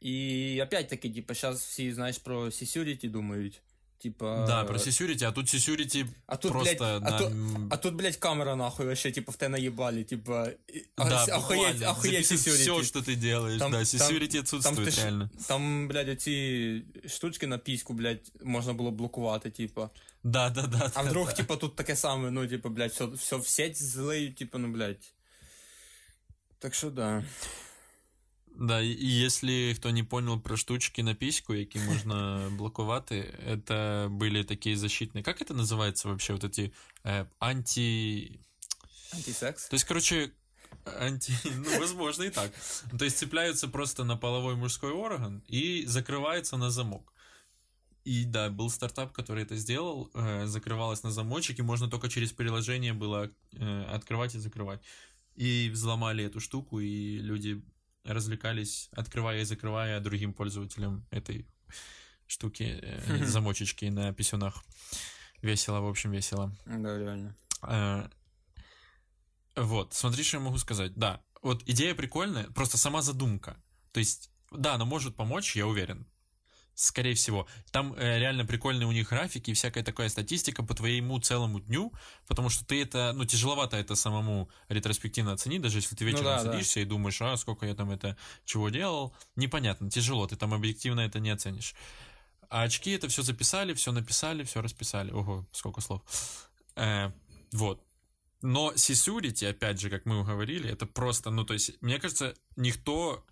[0.00, 3.62] І опять-таки, типа, зараз всі, знаєш, про security думають.
[3.99, 4.45] Типа.
[4.47, 7.17] Да, про security, а тут security а тут, просто блядь, а, на...
[7.17, 7.33] тут,
[7.69, 10.53] а тут, блядь, камера нахуй вообще, типа, в те наебали, типа.
[10.97, 12.55] Да, охуеть, охуеть security.
[12.55, 13.59] все, что ты делаешь.
[13.59, 15.29] Там- да, там- security Там, отсутствует ж- реально.
[15.47, 19.89] там, блядь, оці штучки на піську, блядь, можна було блокувати, типа.
[20.23, 20.91] Да, да, да.
[20.95, 21.33] А да, вдруг, да.
[21.33, 25.13] типа, тут таке саме, ну, типа, блядь, все, все в сеть злеють, типа, ну, блядь.
[26.59, 27.23] Так що да.
[28.59, 34.09] Да, и и если кто не понял про штучки на письку, які можна блокувати, это
[34.09, 35.23] были такие защитные...
[35.23, 36.33] Как это называется вообще?
[36.33, 36.73] Вот эти
[37.05, 38.39] э, анти...
[39.13, 39.69] Антисекс.
[39.69, 40.31] То есть, короче,
[40.85, 41.33] анти...
[41.55, 42.51] Ну, возможно, и так.
[42.97, 47.13] То есть цепляются просто на половой мужской орган и закрывается на замок.
[48.03, 52.33] И да, был стартап, который это сделал, э, закрывалось на замочек, и можно только через
[52.33, 54.81] приложение было э, открывать и закрывать.
[55.37, 57.63] И взломали эту штуку, и люди
[58.03, 61.47] развлекались, открывая и закрывая другим пользователям этой
[62.27, 64.63] штуки, э, замочечки на писюнах.
[65.41, 66.55] Весело, в общем, весело.
[66.65, 67.35] Да, реально.
[67.63, 68.09] Э,
[69.55, 70.93] Вот, смотри, что я могу сказать.
[70.95, 73.57] Да, вот идея прикольная, просто сама задумка.
[73.91, 76.05] То есть, да, она может помочь, я уверен.
[76.79, 77.45] Скорее всего.
[77.71, 81.91] Там э, реально прикольные у них графики и всякая такая статистика по твоему целому дню,
[82.25, 86.41] потому что ты это, ну, тяжеловато это самому ретроспективно оценить, даже если ты вечером да,
[86.41, 86.51] да.
[86.53, 88.15] садишься и думаешь, а, сколько я там это,
[88.45, 91.75] чего делал, непонятно, тяжело, ты там объективно это не оценишь.
[92.49, 95.11] А очки это все записали, все написали, все расписали.
[95.11, 96.01] Ого, сколько слов.
[96.77, 97.11] Э,
[97.51, 97.83] вот.
[98.41, 103.25] Но security, опять же, как мы говорили, это просто, ну, то есть, мне кажется, никто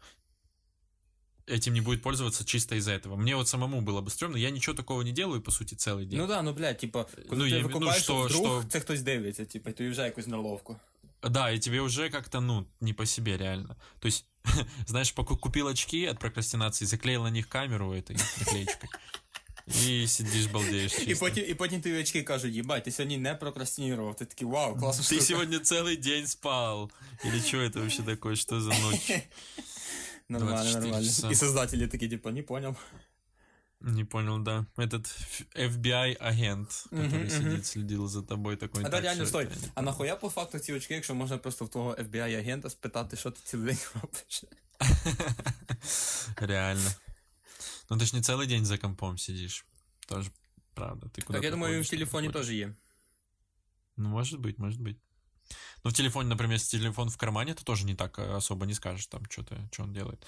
[1.47, 3.17] этим не будет пользоваться чисто из-за этого.
[3.17, 6.19] Мне вот самому было бы стрёмно, я ничего такого не делаю, по сути, целый день.
[6.21, 8.81] Ну да, ну блядь, типа, коли Ну, ти я- ну, викупаєш, що- вдруг що- це
[8.81, 10.77] хтось дивиться, типа, і ти вже якусь наловку.
[11.31, 13.77] Да, и тебе уже как-то, ну, не по себе реально.
[13.99, 14.25] То есть,
[14.87, 18.89] знаешь, поку- купил очки от прокрастинации, заклеил на них камеру этой наклеечкой.
[19.87, 20.93] И сидишь, балдеешь.
[20.95, 21.27] І чисто.
[21.27, 24.17] потім, і потім тобі очки кажуть, їбать, ти сьогодні не прокрастинував.
[24.17, 25.23] Ти такий, вау, класна Ты штука.
[25.23, 26.91] сегодня целый день спал.
[27.25, 28.37] Или что это вообще такое?
[28.37, 29.11] Что за ночь?
[30.29, 31.07] Нормально, 24 нормально.
[31.07, 31.31] часа.
[31.31, 32.77] І создателі такі, типа, не понял.
[33.81, 34.67] Не понял, да.
[34.77, 35.07] Этот
[35.57, 37.31] FBI-агент, который Мгм, мгм.
[37.31, 38.81] сидит, следил за тобой такой.
[38.85, 39.45] А да, «Так, реально, всё стой.
[39.45, 42.71] это я не А нахуя по факту ці очки, якщо можна просто в того FBI-агента
[42.71, 44.45] спитати, що ти цілий день робиш?
[46.37, 46.91] Реально.
[47.91, 49.65] Ну ты ж не целый день за компом сидишь.
[50.07, 50.31] Тоже
[50.75, 51.07] правда.
[51.07, 52.49] Ты куда Так я думаю, він в приходишь, телефоні приходишь.
[52.49, 52.75] теж є.
[53.97, 54.97] Ну, может быть, может быть.
[55.85, 58.75] Ну, в телефоне, например, если телефон в кармане, то тоже не так э, особо не
[58.75, 60.27] скажешь там что-то, что он делает.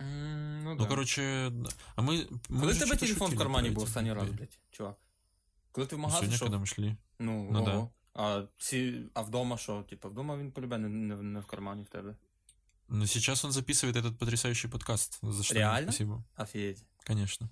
[0.00, 0.86] М, Ну, Ну, да.
[0.88, 1.70] короче, да.
[1.96, 2.26] а мы...
[2.48, 4.24] мы Коли в же тебе что-то телефон в шутили кармані про був эти останній раз,
[4.28, 4.32] FBI.
[4.36, 4.96] блядь, чувак?
[5.72, 6.48] Коли ти в Ну, магазин Сегодня, йшов?
[6.48, 6.96] когда мы шли.
[7.18, 7.90] Ну, Ну, ого.
[8.14, 9.82] А, ці, а вдома що?
[9.82, 12.16] Типа, вдома він полюбе не, не, не в кармані в тебе.
[12.88, 15.18] Но сейчас он записывает этот потрясающий подкаст.
[15.22, 15.92] За что ему Реально?
[15.92, 16.22] спасибо.
[16.36, 16.84] Офігеть.
[17.06, 17.48] Конечно.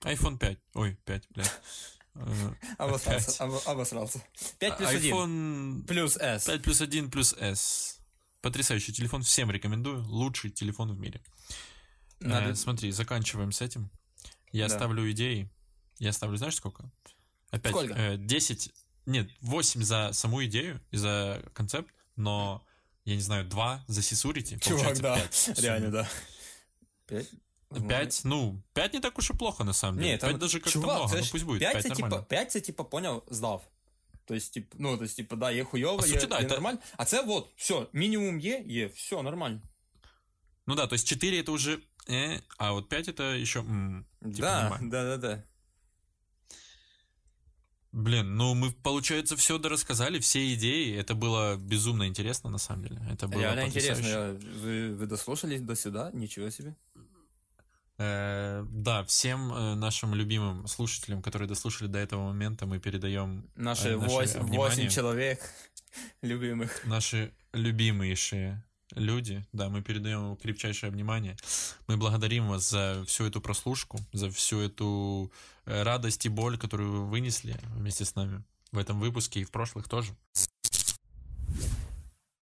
[0.00, 0.58] iPhone 5.
[0.74, 1.60] Ой, 5, блядь.
[2.15, 3.41] Э, Обосрався, Опять.
[3.41, 4.21] обо- обосрався.
[4.59, 5.13] 5 плюс 1.
[5.13, 6.45] iPhone Плюс S.
[6.45, 7.99] 5 плюс 1 плюс S.
[8.41, 10.03] Потрясающий телефон, всем рекомендую.
[10.07, 11.21] Лучший телефон в мире.
[12.19, 13.89] Э, Надо- смотри, заканчиваем с этим.
[14.51, 14.75] Я Да.
[14.75, 15.49] ставлю идеи.
[15.99, 16.91] Я ставлю, знаешь, сколько?
[17.51, 17.93] Опять Сколько?
[17.93, 18.71] э, 10,
[19.05, 22.63] нет, 8 за саму идею и за концепт, но,
[23.05, 24.57] я не знаю, 2 за сисурити.
[24.59, 25.15] Чувак, да.
[25.15, 25.53] 5.
[25.59, 26.09] Реально, да.
[27.07, 27.27] 5?
[27.88, 30.12] 5, ну, 5 не так уж и плохо, на самом деле.
[30.12, 31.88] Ні, 5 там, даже как-то чувак, много, це ну ж пусть будет, 5 5, це,
[31.88, 32.26] типа, нормально.
[32.28, 33.68] 5 це, типа, поняв, здав.
[34.24, 36.78] Тобто, тип, ну, тобто, типа, да, є хуйово, По є, суті, да, є це- нормально.
[36.96, 39.60] А це вот, все, мінімум є, є, все, нормально.
[40.66, 41.78] Ну да, то есть 4 это уже,
[42.10, 44.90] э, а вот 5 это еще, м, типа, да, нормально.
[44.90, 45.42] да, да, да.
[47.92, 50.94] Блин, ну мы, получается, все дорассказали, все идеи.
[51.00, 53.00] Это было безумно интересно, на самом деле.
[53.10, 54.00] Это было Реально потрясающе.
[54.00, 54.18] интересно.
[54.18, 56.10] Я- Вы, вы дослушались до сюда?
[56.14, 56.74] Ничего себе.
[57.99, 63.89] Э, да, всем э, нашим любимым слушателям, которые дослушали до этого момента, мы передаем Наши
[63.89, 64.89] Э, 8, внимание.
[64.89, 65.39] человек
[66.21, 66.81] любимых.
[66.85, 68.63] наши любимейшие
[68.95, 69.45] люди.
[69.53, 71.37] Да, мы передаем крепчайшее внимание.
[71.87, 75.31] Мы благодарим вас за всю эту прослушку, за всю эту
[75.65, 79.87] радость и боль, которую вы вынесли вместе с нами в этом выпуске и в прошлых
[79.87, 80.15] тоже.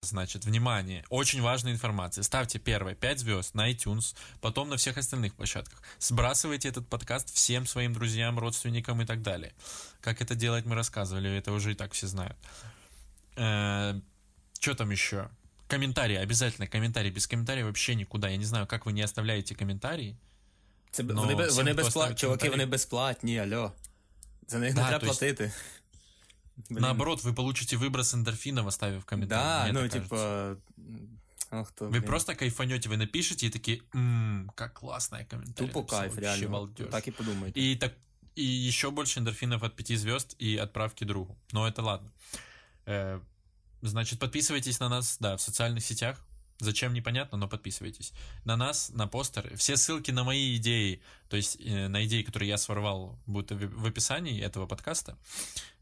[0.03, 2.21] Значит, внимание, очень важная информация.
[2.23, 5.81] Ставьте первое 5 звезд на iTunes, потом на всех остальных площадках.
[5.99, 9.53] Сбрасывайте этот подкаст всем своим друзьям, родственникам и так далее.
[10.01, 12.37] Как это делать, мы рассказывали, это уже и так все знают.
[13.35, 15.29] Что там еще?
[15.67, 17.09] Комментарии, обязательно комментарии.
[17.09, 18.29] Без комментариев вообще никуда.
[18.29, 20.15] Я не знаю, как вы не оставляете комментарии.
[20.91, 21.91] Це, Ну, вони, бе- всім, вони хто безплатні.
[21.91, 22.59] ставить Чуваки, коментарі.
[22.61, 23.71] вони безплатні, алло.
[24.47, 25.51] За них Да, не треба то есть-
[26.55, 26.73] платити.
[26.73, 26.81] Блін.
[26.81, 29.43] Наоборот, вы получите выброс эндорфинов, оставив комментарий.
[29.43, 30.57] Да, мне ну, так кажется.
[30.75, 31.01] типа,
[31.49, 32.03] Ах то, Вы блін.
[32.03, 35.67] просто кайфанете, вы напишете и такие, ммм, как классная комментарий.
[35.67, 36.49] Тупо написал, кайф, вообще реально.
[36.49, 36.87] балдеж».
[36.91, 37.61] Так і подумайте.
[37.61, 37.93] И так
[38.35, 41.37] и еще больше эндорфинов от пяти звезд и отправки другу.
[41.53, 42.11] Но это ладно.
[42.85, 43.21] Э,
[43.81, 46.17] значит, подписывайтесь на нас, да, в социальных сетях.
[46.59, 48.13] Зачем непонятно, но подписывайтесь.
[48.45, 49.55] На нас, на постер.
[49.55, 53.81] Все ссылки на мои идеи, то есть э, на идеи, которые я своровал, будут в
[53.81, 55.15] в описании этого подкаста.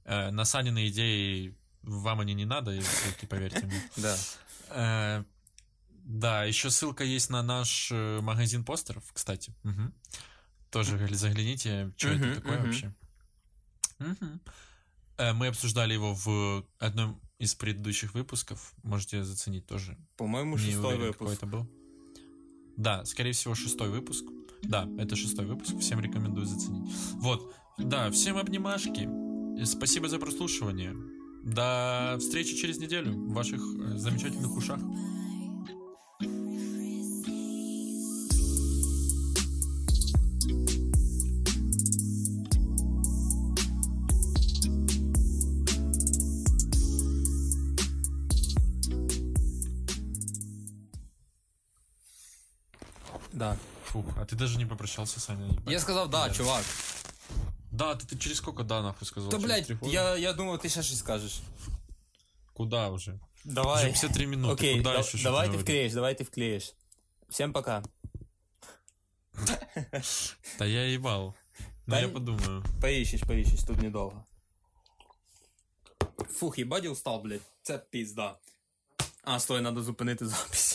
[0.04, 3.82] Э, на Санины идеи вам они не надо, ссылки, поверьте мне.
[3.96, 4.16] Да.
[4.70, 5.24] Э,
[6.04, 9.54] Да, еще ссылка есть на наш э, магазин постеров, кстати.
[10.70, 12.94] Тоже гля- загляните, что это такое вообще.
[15.18, 18.72] Э, Мы обсуждали его в одном из предыдущих выпусков.
[18.82, 19.96] Можете заценить тоже.
[20.16, 21.66] По-моєму, Не шестой уверен, какой это был.
[22.76, 24.24] Да, скорее всего, шестой выпуск.
[24.62, 25.74] Да, это шестой выпуск.
[25.80, 26.90] Всем рекомендую заценить.
[27.14, 27.54] Вот.
[27.78, 29.08] Да, всем обнимашки.
[29.64, 30.94] Спасибо за прослушивание.
[31.42, 34.80] До встречи через неделю в ваших э, замечательных ушах.
[53.32, 53.56] Да.
[53.86, 55.48] Фух, а ты даже не попрощался, Саня.
[55.66, 56.62] Я сказав, да, чувак.
[57.80, 59.30] Да, ты, ты через сколько да нахуй сказал?
[59.30, 61.40] Через блядь, я, я думав, ти ще щось скажеш.
[62.52, 63.12] Куда уже?
[63.12, 63.20] Уже
[63.54, 63.84] Давай.
[63.86, 64.52] 53 минуты.
[64.52, 65.62] Окей, Куда да- еще давай ты говорить?
[65.66, 66.72] вклеишь, давай ты вклеишь.
[67.30, 67.82] Всем пока.
[70.58, 71.34] Да я ебал.
[71.58, 72.62] Ну, Да я подумаю.
[72.82, 74.26] Поищешь, поищешь, тут недовго.
[76.38, 77.42] Фух, їбать, я устал, блядь.
[77.62, 78.36] Це пізда.
[79.24, 80.69] А, стой, надо зупинити запись.